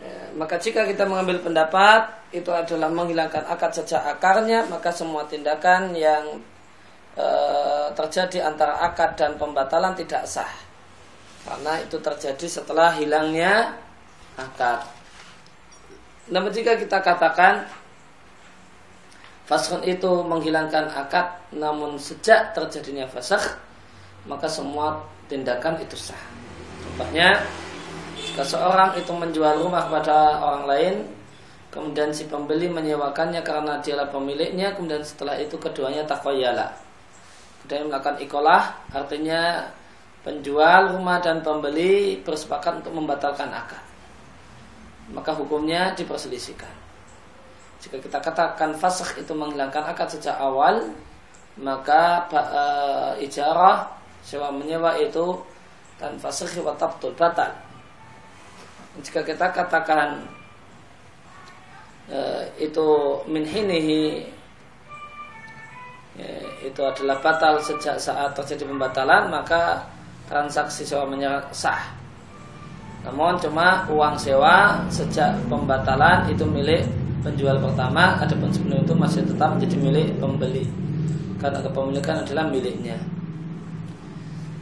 ya, 0.00 0.32
maka 0.32 0.56
jika 0.56 0.88
kita 0.88 1.04
mengambil 1.04 1.44
pendapat 1.44 2.08
itu 2.32 2.48
adalah 2.48 2.88
menghilangkan 2.88 3.44
akad 3.44 3.84
sejak 3.84 4.00
akarnya 4.16 4.64
maka 4.72 4.88
semua 4.88 5.28
tindakan 5.28 5.92
yang 5.92 6.40
e, 7.20 7.28
terjadi 7.92 8.48
antara 8.48 8.80
akad 8.80 9.20
dan 9.20 9.36
pembatalan 9.36 9.92
tidak 9.92 10.24
sah 10.24 10.48
karena 11.44 11.80
itu 11.80 11.96
terjadi 12.00 12.46
setelah 12.46 12.92
hilangnya 12.96 13.76
akad. 14.36 14.84
Namun 16.30 16.52
jika 16.52 16.76
kita 16.76 17.00
katakan 17.00 17.66
fasakh 19.48 19.82
itu 19.82 20.22
menghilangkan 20.22 20.86
akad, 20.92 21.26
namun 21.56 21.98
sejak 21.98 22.54
terjadinya 22.54 23.08
fasakh 23.10 23.58
maka 24.24 24.48
semua 24.48 25.00
tindakan 25.30 25.78
itu 25.80 25.96
sah. 25.96 26.18
Contohnya 26.84 27.40
jika 28.20 28.44
seorang 28.44 28.96
itu 28.96 29.12
menjual 29.12 29.60
rumah 29.62 29.88
kepada 29.88 30.40
orang 30.44 30.64
lain 30.68 30.94
kemudian 31.70 32.10
si 32.10 32.26
pembeli 32.26 32.66
menyewakannya 32.66 33.40
karena 33.46 33.78
dialah 33.78 34.10
pemiliknya 34.10 34.74
kemudian 34.74 35.06
setelah 35.06 35.38
itu 35.38 35.54
keduanya 35.54 36.02
takoyala 36.02 36.66
kemudian 37.62 37.86
melakukan 37.86 38.18
ikolah 38.18 38.74
artinya 38.90 39.70
penjual 40.20 40.96
rumah 40.96 41.18
dan 41.20 41.40
pembeli 41.40 42.20
bersepakat 42.20 42.84
untuk 42.84 42.92
membatalkan 42.92 43.48
akad. 43.48 43.80
Maka 45.10 45.34
hukumnya 45.34 45.90
diperselisihkan. 45.96 46.70
Jika 47.80 47.96
kita 47.98 48.18
katakan 48.20 48.76
fasakh 48.76 49.24
itu 49.24 49.32
menghilangkan 49.32 49.90
akad 49.90 50.12
sejak 50.12 50.36
awal 50.36 50.92
maka 51.56 52.28
e, 52.30 52.64
ijarah 53.26 53.88
sewa 54.24 54.52
menyewa 54.52 54.96
itu 55.00 55.36
dan 55.96 56.16
fasakh 56.16 56.60
wa 56.64 56.72
batal 56.76 57.50
jika 59.00 59.20
kita 59.22 59.46
katakan 59.54 60.22
Eh, 62.10 62.66
itu 62.66 62.86
min 63.30 63.46
hinihi 63.46 64.26
ya, 66.18 66.30
itu 66.66 66.82
adalah 66.82 67.22
batal 67.22 67.54
sejak 67.62 68.02
saat 68.02 68.34
terjadi 68.34 68.66
pembatalan 68.66 69.30
maka 69.30 69.86
transaksi 70.26 70.82
sewa 70.82 71.06
menyewa 71.06 71.38
sah. 71.54 71.94
Namun 73.06 73.38
cuma 73.38 73.86
uang 73.86 74.18
sewa 74.18 74.82
sejak 74.90 75.38
pembatalan 75.46 76.26
itu 76.26 76.42
milik 76.42 76.82
penjual 77.22 77.54
pertama, 77.62 78.18
adapun 78.18 78.50
sebelum 78.50 78.82
itu 78.82 78.94
masih 78.98 79.22
tetap 79.22 79.54
menjadi 79.54 79.76
milik 79.78 80.08
pembeli. 80.18 80.66
Karena 81.38 81.62
kepemilikan 81.62 82.26
adalah 82.26 82.50
miliknya. 82.50 82.98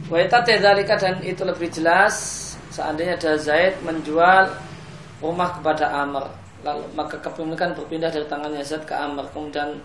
Waita 0.08 0.40
tedalika 0.40 0.96
dan 0.96 1.20
itu 1.20 1.44
lebih 1.44 1.68
jelas 1.68 2.16
seandainya 2.72 3.20
ada 3.20 3.36
Zaid 3.36 3.76
menjual 3.84 4.48
rumah 5.20 5.52
kepada 5.60 5.92
Amr. 5.92 6.24
Lalu 6.64 6.84
maka 6.96 7.20
kepemilikan 7.20 7.76
berpindah 7.76 8.08
dari 8.08 8.24
tangannya 8.24 8.64
Zaid 8.64 8.88
ke 8.88 8.96
Amr. 8.96 9.28
Kemudian 9.36 9.76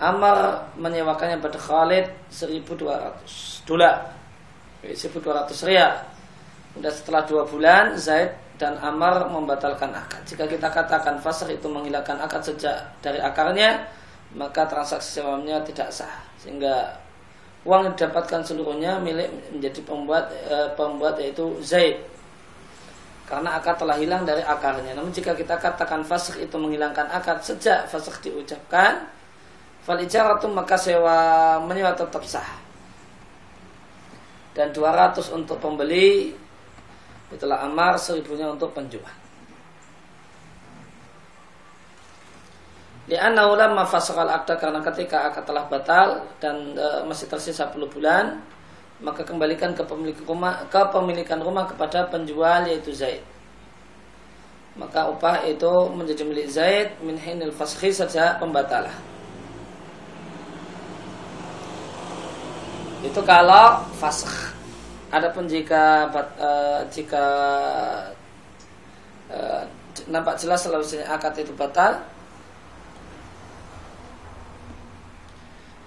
Amr 0.00 0.64
menyewakannya 0.80 1.44
pada 1.44 1.60
Khalid 1.60 2.08
1200 2.32 3.68
dolar. 3.68 4.16
1200 4.80 5.68
rial. 5.68 5.92
Kemudian 6.72 6.94
setelah 6.96 7.22
dua 7.28 7.44
bulan 7.44 8.00
Zaid 8.00 8.32
dan 8.56 8.80
Amr 8.80 9.28
membatalkan 9.28 9.92
akad. 9.92 10.24
Jika 10.24 10.48
kita 10.48 10.72
katakan 10.72 11.20
fasr 11.20 11.52
itu 11.52 11.68
menghilangkan 11.68 12.16
akad 12.16 12.48
sejak 12.48 12.80
dari 13.04 13.20
akarnya 13.20 13.84
maka 14.32 14.64
transaksi 14.64 15.20
sewanya 15.20 15.60
tidak 15.66 15.92
sah. 15.92 16.16
Sehingga 16.40 16.96
uang 17.64 17.80
yang 17.90 17.94
didapatkan 17.96 18.40
seluruhnya 18.40 18.96
milik 19.04 19.28
menjadi 19.52 19.80
pembuat 19.84 20.32
e, 20.32 20.56
pembuat 20.76 21.20
yaitu 21.20 21.44
Zaid 21.60 22.00
karena 23.30 23.62
akad 23.62 23.78
telah 23.78 23.94
hilang 23.94 24.26
dari 24.26 24.42
akarnya. 24.42 24.90
Namun 24.98 25.14
jika 25.14 25.38
kita 25.38 25.54
katakan 25.54 26.02
fasik 26.02 26.42
itu 26.42 26.56
menghilangkan 26.58 27.06
akad 27.14 27.38
sejak 27.46 27.86
fasik 27.86 28.18
diucapkan, 28.26 29.06
fal 29.86 30.02
ijaratu 30.02 30.50
maka 30.50 30.74
sewa 30.74 31.62
menyewa 31.62 31.94
tetap 31.94 32.26
sah. 32.26 32.58
Dan 34.50 34.74
200 34.74 35.30
untuk 35.30 35.62
pembeli, 35.62 36.34
itulah 37.30 37.62
amar 37.62 37.94
seribunya 38.02 38.50
untuk 38.50 38.74
penjual. 38.74 39.19
Lianna 43.10 43.50
ulama 43.50 43.82
fasakal 43.82 44.30
akda 44.30 44.54
karena 44.54 44.78
ketika 44.86 45.26
akad 45.26 45.42
telah 45.42 45.66
batal 45.66 46.22
dan 46.38 46.78
e, 46.78 46.86
masih 47.10 47.26
tersisa 47.26 47.66
10 47.66 47.90
bulan, 47.90 48.38
maka 49.02 49.26
kembalikan 49.26 49.74
kepemilikan 49.74 50.22
rumah 50.30 50.62
kepemilikan 50.70 51.42
rumah 51.42 51.66
kepada 51.66 52.06
penjual 52.06 52.70
yaitu 52.70 52.94
Zaid. 52.94 53.26
Maka 54.78 55.10
upah 55.10 55.42
itu 55.42 55.90
menjadi 55.90 56.22
milik 56.22 56.46
Zaid 56.54 56.88
min 57.02 57.18
hinil 57.18 57.50
saja 57.50 58.38
pembatalah. 58.38 58.94
Itu 63.02 63.26
kalau 63.26 63.90
faskh. 63.98 64.54
Adapun 65.10 65.50
jika 65.50 66.06
uh, 66.14 66.86
jika 66.94 67.26
uh, 69.34 69.66
nampak 70.06 70.38
jelas 70.38 70.62
selalu 70.62 70.86
akad 71.10 71.34
itu 71.42 71.50
batal, 71.58 71.98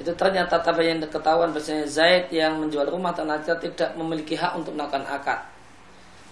itu 0.04 0.12
ternyata 0.20 0.60
tabayan 0.60 1.00
ketahuan 1.00 1.56
bahasanya 1.56 1.88
Zaid 1.88 2.28
yang 2.36 2.60
menjual 2.60 2.92
rumah 2.92 3.16
ternyata 3.16 3.56
tidak 3.56 3.96
memiliki 3.96 4.36
hak 4.36 4.60
untuk 4.60 4.76
melakukan 4.76 5.08
akad. 5.08 5.40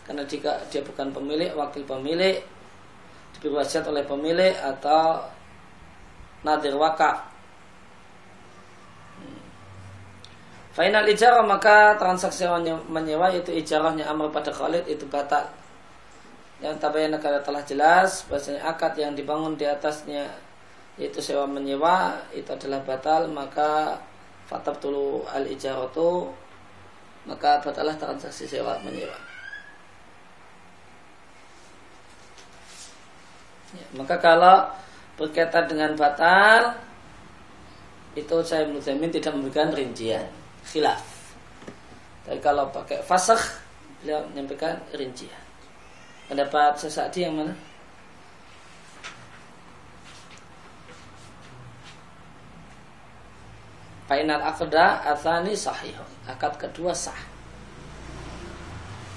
Karena 0.03 0.27
jika 0.27 0.59
dia 0.67 0.83
bukan 0.83 1.15
pemilik 1.15 1.55
wakil 1.55 1.87
pemilik 1.87 2.43
diberi 3.39 3.63
wasiat 3.63 3.87
oleh 3.87 4.03
pemilik 4.03 4.51
atau 4.59 5.23
nadir 6.43 6.75
wakaf. 6.75 7.31
Final 10.75 11.07
ijarah 11.07 11.43
maka 11.47 11.95
transaksi 11.95 12.43
menyewa 12.91 13.31
itu 13.31 13.55
ijarahnya 13.55 14.03
Amr 14.11 14.35
pada 14.35 14.51
Khalid 14.51 14.83
itu 14.91 15.07
batal. 15.07 15.47
Yang 16.59 16.75
tabayan 16.83 17.15
negara 17.15 17.39
telah 17.39 17.63
jelas 17.63 18.27
bahasanya 18.27 18.67
akad 18.67 18.99
yang 18.99 19.15
dibangun 19.15 19.55
di 19.55 19.63
atasnya 19.63 20.27
yaitu 21.01 21.17
sewa 21.17 21.49
menyewa 21.49 22.13
itu 22.29 22.45
adalah 22.53 22.85
batal 22.85 23.25
maka 23.33 23.97
fatab 24.45 24.77
tulu 24.77 25.25
al 25.25 25.49
ijaratu 25.49 26.29
maka 27.25 27.61
batalah 27.61 27.93
transaksi 27.97 28.49
sewa 28.49 28.77
menyewa. 28.81 29.17
Ya, 33.71 33.85
maka 33.95 34.17
kalau 34.19 34.67
berkaitan 35.15 35.69
dengan 35.69 35.93
batal 35.95 36.75
itu 38.17 38.35
saya 38.43 38.67
Muzamin 38.67 39.13
tidak 39.13 39.31
memberikan 39.37 39.71
rincian 39.71 40.27
khilaf. 40.67 40.99
Tapi 42.27 42.41
kalau 42.43 42.67
pakai 42.73 42.99
fasakh 43.05 43.39
beliau 44.01 44.25
menyampaikan 44.33 44.75
rincian. 44.97 45.39
Pendapat 46.27 46.75
sesadi 46.81 47.23
yang 47.23 47.37
mana? 47.37 47.53
Fainal 54.11 54.43
akda 54.43 55.07
athani 55.07 55.55
sahih. 55.55 55.95
Akad 56.27 56.59
kedua 56.59 56.91
sah. 56.91 57.15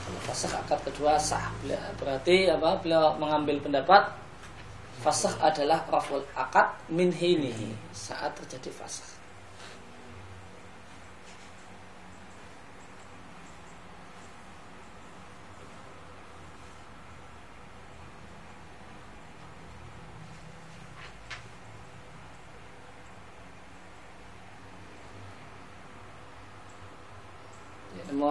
Kalau 0.06 0.20
fasakh 0.22 0.54
akad 0.54 0.78
kedua 0.86 1.18
sah. 1.18 1.50
Berarti 1.98 2.46
apa? 2.46 2.78
Beliau 2.78 3.18
mengambil 3.18 3.58
pendapat 3.58 4.06
fasakh 5.02 5.34
adalah 5.42 5.82
raful 5.90 6.22
akad 6.38 6.78
min 6.94 7.10
hinihi 7.10 7.74
saat 7.90 8.38
terjadi 8.38 8.70
fasakh. 8.70 9.13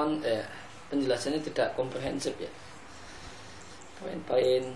Namun 0.03 0.19
eh, 0.27 0.43
penjelasannya 0.91 1.39
tidak 1.39 1.79
komprehensif 1.79 2.35
ya. 2.35 2.51
Poin-poin. 4.03 4.75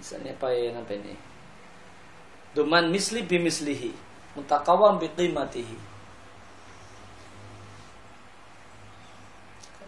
Misalnya 0.00 0.32
poin 0.40 0.72
apa 0.72 0.92
ini? 0.96 1.12
Duman 2.56 2.88
misli 2.88 3.28
bimislihi 3.28 3.92
Mutakawam 4.40 4.96
biqimatihi 4.96 5.76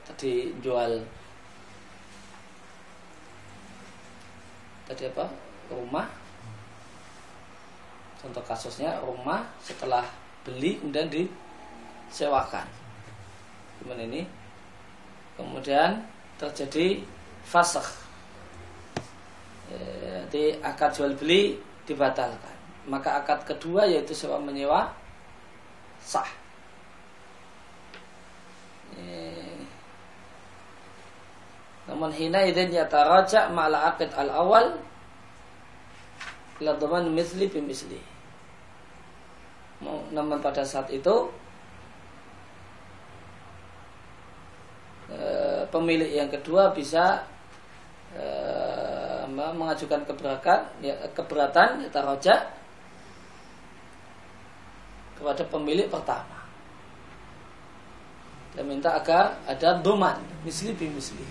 Tadi 0.04 0.52
jual 0.60 1.00
tadi 4.91 5.07
apa 5.07 5.30
rumah 5.70 6.11
contoh 8.18 8.43
kasusnya 8.43 8.99
rumah 9.07 9.47
setelah 9.62 10.03
beli 10.43 10.82
kemudian 10.82 11.07
disewakan 11.07 12.66
kemudian 13.78 14.11
ini 14.11 14.22
kemudian 15.38 16.03
terjadi 16.36 17.07
eh, 19.70 20.11
berarti 20.30 20.62
akad 20.62 20.91
jual 20.95 21.12
beli 21.18 21.59
dibatalkan. 21.91 22.55
Maka 22.86 23.18
akad 23.18 23.43
kedua 23.43 23.82
yaitu 23.82 24.14
sewa 24.14 24.38
menyewa 24.38 24.95
sah. 25.99 26.30
Eh. 28.95 29.29
Namun 31.88 32.12
hina 32.12 32.44
idin 32.44 32.74
yataraja 32.74 33.48
ma'ala 33.48 33.94
akad 33.94 34.12
al-awal 34.12 34.76
ila 36.60 36.76
dhaman 36.76 37.08
misli 37.12 37.48
bimisli. 37.48 38.00
Namun 40.12 40.44
pada 40.44 40.60
saat 40.60 40.92
itu 40.92 41.32
eh, 45.08 45.64
pemilik 45.72 46.10
yang 46.12 46.28
kedua 46.28 46.68
bisa 46.76 47.24
eh, 48.12 49.24
mengajukan 49.30 50.04
keberatan 50.04 50.60
ya, 50.84 50.94
keberatan 51.16 51.86
ya, 51.86 51.88
taroja 51.88 52.34
kepada 55.16 55.44
pemilik 55.48 55.88
pertama 55.88 56.40
dan 58.56 58.64
minta 58.66 58.96
agar 58.98 59.38
ada 59.46 59.78
doman 59.78 60.18
misli 60.42 60.74
bi 60.74 60.90
misli 60.90 61.22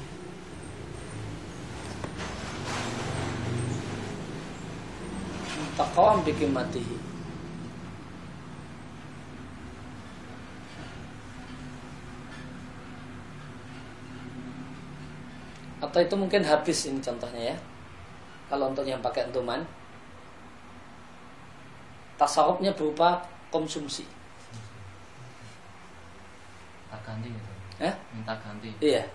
taqawam 5.79 6.19
bikin 6.27 6.51
matihi 6.51 6.99
atau 15.79 16.03
itu 16.03 16.15
mungkin 16.19 16.43
habis 16.43 16.91
ini 16.91 16.99
contohnya 16.99 17.55
ya. 17.55 17.57
Kalau 18.51 18.75
untuk 18.75 18.83
yang 18.83 18.99
pakai 18.99 19.31
entuman. 19.31 19.63
Tasawufnya 22.19 22.75
berupa 22.75 23.23
konsumsi. 23.47 24.03
Ganti 26.91 27.31
gitu. 27.31 27.51
Eh? 27.79 27.95
minta 28.11 28.35
ganti. 28.37 28.69
Iya. 28.83 29.07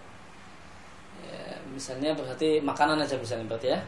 Ya, 1.20 1.60
misalnya 1.68 2.16
berarti 2.16 2.58
makanan 2.64 3.04
aja 3.04 3.14
misalnya 3.20 3.46
berarti 3.46 3.70
ya 3.70 3.78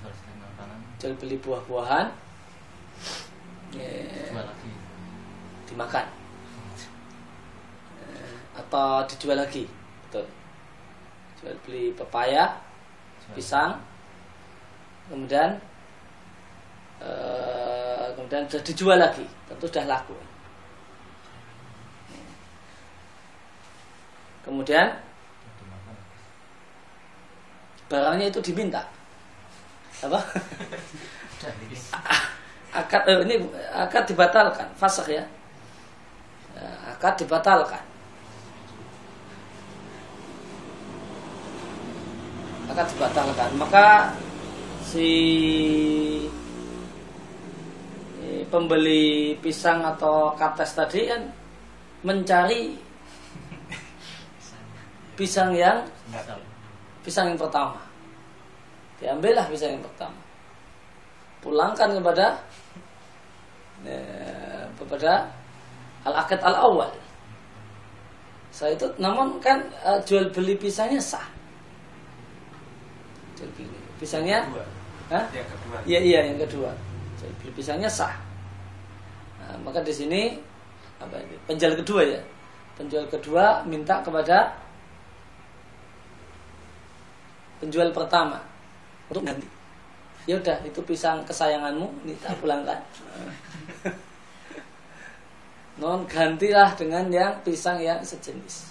jual 0.00 0.12
makanan 0.40 0.80
jual 1.00 1.16
beli 1.16 1.40
buah-buahan. 1.40 2.06
Lagi. 4.36 4.70
Dimakan. 5.64 6.06
Ya, 7.96 8.08
atau 8.60 9.00
dijual 9.08 9.40
lagi. 9.40 9.64
Betul. 10.04 10.28
Jual 11.40 11.56
beli 11.64 11.96
pepaya 11.96 12.60
pisang 13.30 13.78
kemudian 15.06 15.54
uh, 16.98 18.10
kemudian 18.12 18.44
sudah 18.44 18.62
dijual 18.66 18.98
lagi. 19.00 19.24
Tentu 19.48 19.64
sudah 19.64 19.88
laku. 19.88 20.18
Kemudian 24.44 25.00
barangnya 27.88 28.28
itu 28.28 28.40
diminta. 28.44 28.99
Apa? 30.00 30.20
akad 32.80 33.02
eh, 33.10 33.18
ini 33.26 33.34
akad 33.74 34.06
dibatalkan, 34.06 34.68
fasakh 34.78 35.10
ya. 35.10 35.24
Eh, 36.56 36.76
akad 36.94 37.18
dibatalkan. 37.18 37.82
Akad 42.70 42.86
dibatalkan. 42.94 43.50
Maka 43.58 44.14
si 44.86 45.10
pembeli 48.50 49.38
pisang 49.38 49.86
atau 49.86 50.34
kates 50.34 50.74
tadi 50.74 51.06
kan 51.06 51.22
mencari 52.02 52.74
pisang 55.18 55.54
yang 55.54 55.86
pisang 57.06 57.30
yang 57.30 57.38
pertama. 57.38 57.89
Diambillah 59.00 59.48
pisang 59.48 59.80
yang 59.80 59.84
pertama. 59.84 60.20
Pulangkan 61.40 61.88
kepada 61.96 62.36
ya, 63.80 64.00
kepada 64.76 65.24
al-akad 66.04 66.40
al-awal. 66.44 66.92
Saya 68.52 68.76
itu 68.76 68.84
namun 69.00 69.40
kan 69.40 69.56
uh, 69.80 69.96
jual 70.04 70.28
beli 70.36 70.52
pisangnya 70.60 71.00
sah. 71.00 71.24
Jual 73.40 73.48
beli 73.56 73.72
pisangnya 73.96 74.44
Hah? 75.10 75.26
Yang 75.34 75.48
kedua. 75.48 75.76
Iya 75.88 76.00
iya 76.04 76.20
yang 76.28 76.38
kedua. 76.44 76.70
Jual 77.16 77.32
beli 77.40 77.50
pisangnya 77.56 77.88
sah. 77.88 78.12
Nah, 79.40 79.56
maka 79.64 79.80
di 79.80 79.96
sini 79.96 80.36
apa 81.00 81.16
ini? 81.16 81.40
Penjual 81.48 81.72
kedua 81.72 82.04
ya. 82.04 82.20
Penjual 82.76 83.08
kedua 83.08 83.64
minta 83.64 84.04
kepada 84.04 84.60
penjual 87.64 87.88
pertama 87.96 88.49
untuk 89.10 89.26
ganti. 89.26 89.48
Ya 90.30 90.38
udah, 90.38 90.62
itu 90.62 90.78
pisang 90.86 91.26
kesayanganmu, 91.26 92.06
ini 92.06 92.14
pulangkan. 92.38 92.78
Non 95.82 96.04
gantilah 96.06 96.76
dengan 96.78 97.08
yang 97.10 97.34
pisang 97.42 97.80
yang 97.82 97.98
sejenis. 98.04 98.70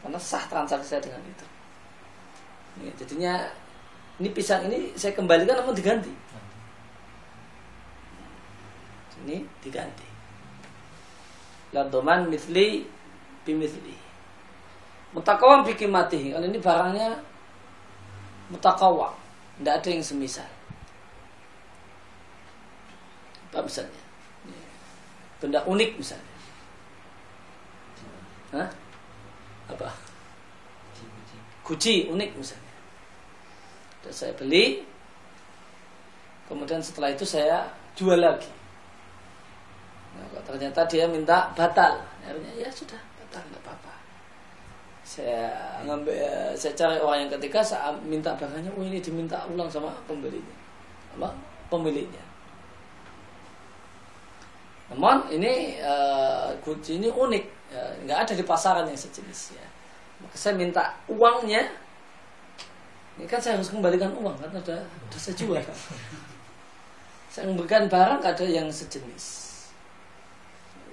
Karena 0.00 0.16
sah 0.16 0.40
transaksi 0.48 0.96
saya 0.96 1.02
dengan 1.04 1.20
itu. 1.26 1.46
Ini, 2.80 2.88
jadinya 2.96 3.34
ini 4.22 4.30
pisang 4.32 4.64
ini 4.70 4.94
saya 4.96 5.12
kembalikan 5.12 5.58
namun 5.58 5.74
diganti. 5.76 6.14
Ini 9.26 9.44
diganti. 9.60 10.06
Ladoman 11.76 12.30
misli 12.30 12.86
bimisli. 13.44 13.92
Mutakawam 15.12 15.66
bikin 15.66 15.90
mati. 15.90 16.30
Kalau 16.30 16.46
ini 16.46 16.56
barangnya 16.62 17.10
mutakawa 18.54 19.19
tidak 19.60 19.76
ada 19.76 19.88
yang 19.92 20.00
semisal. 20.00 20.48
Apa 23.52 23.60
misalnya? 23.60 24.02
Benda 25.36 25.60
unik 25.68 26.00
misalnya. 26.00 26.34
Hah? 28.56 28.68
apa? 29.68 29.92
Guci 31.60 32.08
unik 32.08 32.30
misalnya. 32.40 32.74
Dan 34.00 34.12
saya 34.16 34.32
beli 34.32 34.80
kemudian 36.48 36.80
setelah 36.80 37.12
itu 37.12 37.28
saya 37.28 37.68
jual 38.00 38.16
lagi. 38.16 38.48
Nah, 40.16 40.40
ternyata 40.40 40.88
dia 40.88 41.04
minta 41.04 41.52
batal. 41.52 42.00
Akhirnya 42.24 42.64
ya 42.64 42.72
sudah 42.72 42.98
batal 43.20 43.44
nggak 43.44 43.60
apa-apa 43.60 43.89
saya 45.10 45.50
ngambil 45.82 46.54
saya 46.54 46.70
cari 46.78 47.02
orang 47.02 47.26
yang 47.26 47.32
ketiga 47.34 47.58
saya 47.58 47.90
minta 48.06 48.30
barangnya 48.38 48.70
oh 48.78 48.84
ini 48.86 49.02
diminta 49.02 49.42
ulang 49.50 49.66
sama 49.66 49.90
pembelinya 50.06 50.60
apa 51.18 51.34
pemiliknya. 51.70 52.22
Namun 54.90 55.30
ini 55.30 55.78
uh, 55.78 56.50
kunci 56.62 56.98
ini 56.98 57.08
unik. 57.10 57.44
Ya, 57.70 57.82
nggak 58.06 58.18
ada 58.26 58.32
di 58.34 58.42
pasaran 58.42 58.86
yang 58.90 58.98
sejenis 58.98 59.54
ya. 59.54 59.66
Maka 60.18 60.36
saya 60.36 60.58
minta 60.58 60.98
uangnya. 61.06 61.62
Ini 63.18 63.26
kan 63.30 63.38
saya 63.38 63.54
harus 63.58 63.70
kembalikan 63.70 64.10
uang 64.18 64.34
kan? 64.34 64.50
Ada 64.50 64.82
ada 64.82 65.18
saya 65.18 65.34
jual 65.38 65.62
kan? 65.62 65.78
Saya 67.30 67.46
memberikan 67.46 67.86
barang 67.86 68.18
ada 68.26 68.42
yang 68.42 68.66
sejenis. 68.66 69.26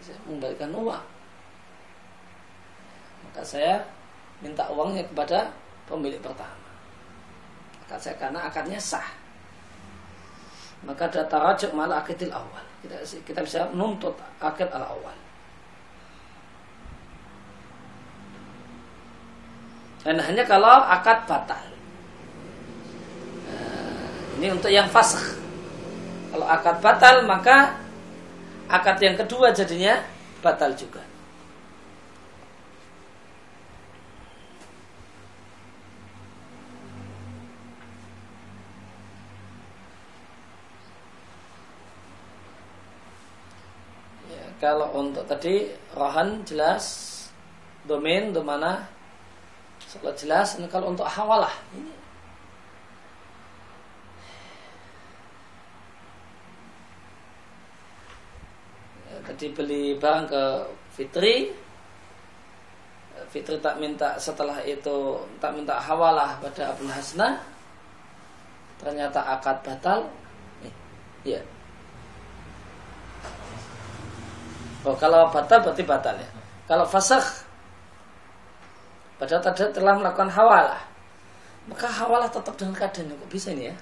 Saya 0.05 0.17
mengembalikan 0.29 0.69
uang. 0.77 1.05
Maka 3.25 3.41
saya 3.41 3.81
minta 4.43 4.69
uangnya 4.69 5.03
kepada 5.09 5.49
pemilik 5.89 6.21
pertama. 6.21 6.69
Karena 7.87 8.39
akadnya 8.45 8.77
sah. 8.77 9.07
Maka 10.85 11.09
ada 11.09 11.25
tarajuk 11.25 11.73
malah 11.73 12.03
akidil 12.03 12.29
awal. 12.29 12.65
Kita, 13.25 13.41
bisa 13.41 13.65
menuntut 13.73 14.13
akad 14.37 14.69
al 14.69 14.85
awal. 14.85 15.17
Dan 20.05 20.21
hanya 20.21 20.45
kalau 20.45 20.85
akad 20.85 21.25
batal. 21.25 21.65
Nah, 23.49 24.37
ini 24.39 24.47
untuk 24.53 24.69
yang 24.69 24.87
fasih. 24.87 25.35
Kalau 26.31 26.45
akad 26.45 26.77
batal 26.79 27.25
maka 27.25 27.75
akad 28.69 29.01
yang 29.01 29.17
kedua 29.17 29.49
jadinya 29.51 29.99
batal 30.45 30.71
juga. 30.77 31.01
kalau 44.67 44.91
untuk 44.99 45.23
tadi 45.31 45.63
rohan 45.95 46.43
jelas 46.43 47.15
domain 47.87 48.35
domana 48.35 48.83
sholat 49.79 50.11
jelas 50.19 50.59
dan 50.59 50.67
kalau 50.67 50.91
untuk 50.91 51.07
hawalah 51.07 51.55
ini. 51.71 51.95
Ya, 59.07 59.15
tadi 59.23 59.47
beli 59.55 59.95
barang 59.95 60.27
ke 60.27 60.43
Fitri. 60.91 61.55
Fitri 63.31 63.55
tak 63.63 63.79
minta 63.79 64.19
setelah 64.19 64.59
itu 64.67 65.15
tak 65.39 65.55
minta 65.55 65.79
hawalah 65.79 66.43
pada 66.43 66.75
Abu 66.75 66.91
Hasna 66.91 67.39
ternyata 68.83 69.23
akad 69.31 69.63
batal. 69.63 70.11
Eh, 70.67 70.73
ya 71.23 71.39
oh 74.85 74.95
kalau 74.99 75.31
batal 75.33 75.57
berarti 75.63 75.83
batal 75.87 76.15
ya 76.19 76.29
kalau 76.67 76.85
fasakh 76.85 77.47
padahal 79.17 79.41
tadi 79.41 79.65
telah 79.73 79.95
melakukan 79.97 80.29
hawalah 80.29 80.81
maka 81.67 81.87
hawalah 81.89 82.29
tetap 82.29 82.53
dengan 82.59 82.75
keadaannya 82.77 83.15
kok 83.17 83.31
bisa 83.31 83.49
ini 83.55 83.71
ya 83.71 83.75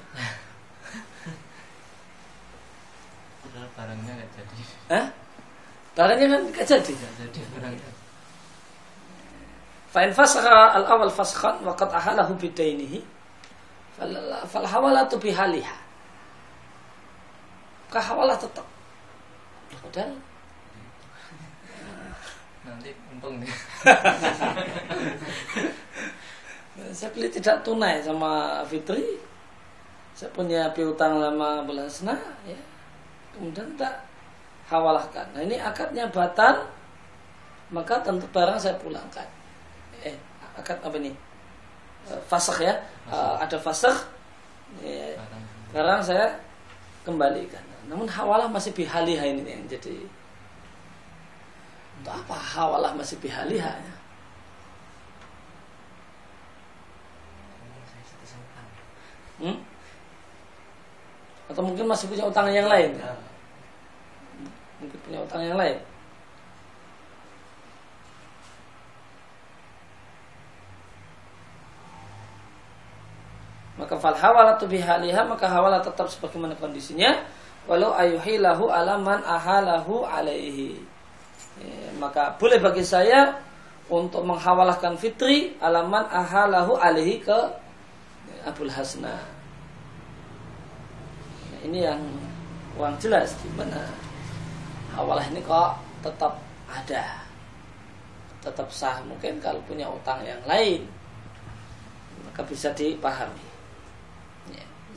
barangnya 3.75 4.11
nggak 4.15 4.31
jadi 4.35 4.55
Hah? 4.91 5.07
barangnya 5.95 6.27
kan 6.31 6.41
nggak 6.51 6.65
jadi 6.67 6.91
nggak 6.91 7.13
jadi 7.19 7.39
barangnya 7.55 7.91
Fa'in 9.95 10.11
fasakha 10.11 10.75
al-awal 10.75 11.07
fasakhan 11.07 11.55
wa 11.63 11.71
qad 11.71 11.87
ahalahu 11.87 12.35
bidainihi 12.35 12.99
fal 14.43 14.67
hawalatu 14.67 15.15
bihaliha. 15.15 15.77
Maka 17.87 17.99
hawalah 18.11 18.35
tetap. 18.35 18.67
Padahal 19.71 20.19
nanti 22.65 22.89
untung 23.13 23.37
nih. 23.39 23.47
Saya 26.97 27.09
beli 27.15 27.29
tidak 27.31 27.63
tunai 27.63 28.03
sama 28.03 28.59
Fitri. 28.67 29.15
Saya 30.15 30.31
punya 30.35 30.67
piutang 30.75 31.19
lama 31.21 31.63
belasna 31.63 32.15
ya. 32.43 32.59
Kemudian 33.35 33.77
tak 33.79 34.03
hawalahkan. 34.67 35.27
Nah 35.35 35.41
ini 35.43 35.59
akadnya 35.59 36.07
batal 36.09 36.67
maka 37.71 37.99
tentu 38.03 38.27
barang 38.31 38.59
saya 38.59 38.75
pulangkan. 38.79 39.27
Eh 40.03 40.15
akad 40.55 40.79
apa 40.83 40.97
nih 40.99 41.15
eh, 42.11 42.21
fasakh 42.27 42.63
ya. 42.63 42.75
Uh, 43.05 43.37
ada 43.37 43.57
fasakh 43.59 44.07
ya, 44.81 45.15
sekarang 45.71 46.01
saya. 46.03 46.27
Kembalikan. 47.05 47.61
Namun 47.85 48.09
hawalah 48.09 48.49
masih 48.49 48.73
bihaliha 48.73 49.29
ini 49.29 49.45
yang 49.45 49.61
jadi 49.69 49.93
untuk 52.05 52.21
apa 52.21 52.37
hawalah 52.37 52.93
masih 52.93 53.17
bihaliha 53.17 53.65
ya? 53.81 53.95
Hmm? 59.41 59.57
Atau 61.49 61.65
mungkin 61.65 61.89
masih 61.89 62.05
punya 62.05 62.29
utang 62.29 62.53
yang 62.53 62.69
lain? 62.69 62.93
Ya? 62.93 63.09
Mungkin 64.85 64.99
punya 65.01 65.19
utang 65.25 65.41
yang 65.41 65.57
lain. 65.57 65.81
maka 73.75 73.99
fal 73.99 74.15
hawalatu 74.15 74.71
bihaliha 74.71 75.27
maka 75.27 75.51
hawalah 75.51 75.83
tetap 75.83 76.07
sebagaimana 76.07 76.55
kondisinya 76.55 77.27
walau 77.67 77.91
ayuhilahu 77.91 78.71
alaman 78.71 79.19
ahalahu 79.27 80.07
alaihi 80.07 80.79
ya, 81.61 81.89
maka 82.01 82.33
boleh 82.35 82.59
bagi 82.59 82.83
saya 82.83 83.35
untuk 83.87 84.25
menghawalahkan 84.25 84.97
fitri 84.97 85.53
alaman 85.61 86.09
ahalahu 86.09 86.75
alaihi 86.79 87.21
ke 87.21 87.37
Abul 88.45 88.69
Hasna. 88.69 89.13
Nah, 91.49 91.59
ini 91.65 91.85
yang 91.85 92.01
kurang 92.73 92.97
jelas 92.99 93.33
gimana 93.39 93.87
hawalah 94.93 95.23
ini 95.31 95.39
kok 95.39 95.79
tetap 96.03 96.37
ada 96.67 97.23
tetap 98.43 98.67
sah 98.69 98.99
mungkin 99.07 99.39
kalau 99.39 99.57
punya 99.63 99.87
utang 99.89 100.21
yang 100.21 100.41
lain 100.43 100.83
maka 102.27 102.43
bisa 102.51 102.67
dipahami. 102.75 103.55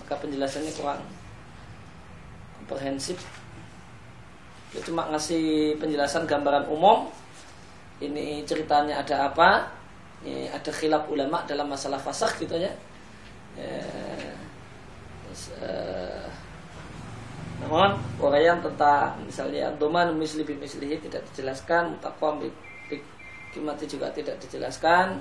Maka 0.09 0.25
penjelasannya 0.25 0.73
kurang 0.73 1.05
komprehensif 2.57 3.21
dia 4.73 4.81
cuma 4.85 5.09
ngasih 5.09 5.77
penjelasan 5.81 6.29
gambaran 6.29 6.69
umum. 6.69 7.09
Ini 7.99 8.47
ceritanya 8.47 9.03
ada 9.03 9.27
apa? 9.33 9.67
Ini 10.23 10.51
ada 10.51 10.71
khilaf 10.71 11.11
ulama 11.11 11.43
dalam 11.47 11.71
masalah 11.71 11.99
fasakh 11.99 12.43
gitu 12.43 12.59
ya, 12.59 12.71
terus, 15.27 15.55
uh, 15.63 16.27
namun 17.63 17.95
tentang 18.63 19.15
misalnya 19.23 19.71
doman 19.79 20.15
misli 20.15 20.43
mislihi 20.43 20.99
tidak 21.03 21.23
dijelaskan 21.31 21.95
mutakom 21.95 22.43
kimati 23.55 23.87
juga 23.87 24.11
tidak 24.11 24.39
dijelaskan. 24.43 25.19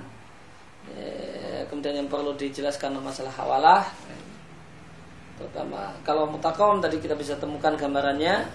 Ya, 0.88 1.66
kemudian 1.66 1.98
yang 1.98 2.08
perlu 2.10 2.34
dijelaskan 2.38 2.98
masalah 3.02 3.34
hawalah. 3.34 3.82
Terutama 5.38 5.94
kalau 6.02 6.26
mutakom 6.26 6.82
tadi 6.82 6.98
kita 6.98 7.14
bisa 7.14 7.38
temukan 7.38 7.74
gambarannya 7.78 8.46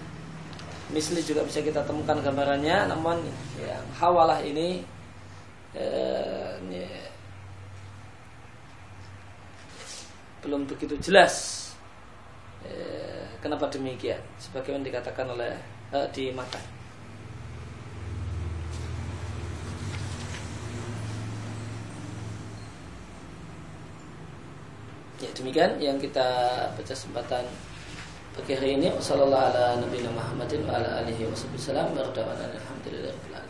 misli 0.92 1.24
juga 1.24 1.48
bisa 1.48 1.64
kita 1.64 1.86
temukan 1.88 2.20
gambarannya 2.20 2.92
namun 2.92 3.24
yang 3.62 3.86
hawalah 3.96 4.44
ini 4.44 4.84
eh, 5.78 6.54
ya, 6.68 6.90
belum 10.44 10.68
begitu 10.68 11.00
jelas 11.00 11.72
eh, 12.68 13.24
kenapa 13.40 13.72
demikian 13.72 14.20
sebagaimana 14.40 14.88
dikatakan 14.88 15.28
oleh 15.32 15.52
eh, 15.92 16.08
di 16.12 16.32
mata. 16.36 16.60
Ya 25.24 25.32
demikian 25.32 25.80
yang 25.80 25.96
kita 26.04 26.28
baca 26.76 26.84
kesempatan 26.84 27.48
pagi 28.34 28.58
hari 28.58 28.82
ini. 28.82 28.90
Wassalamualaikum 28.90 29.86
warahmatullahi 30.18 30.74
wabarakatuh. 31.94 32.58
Alhamdulillah. 32.58 33.43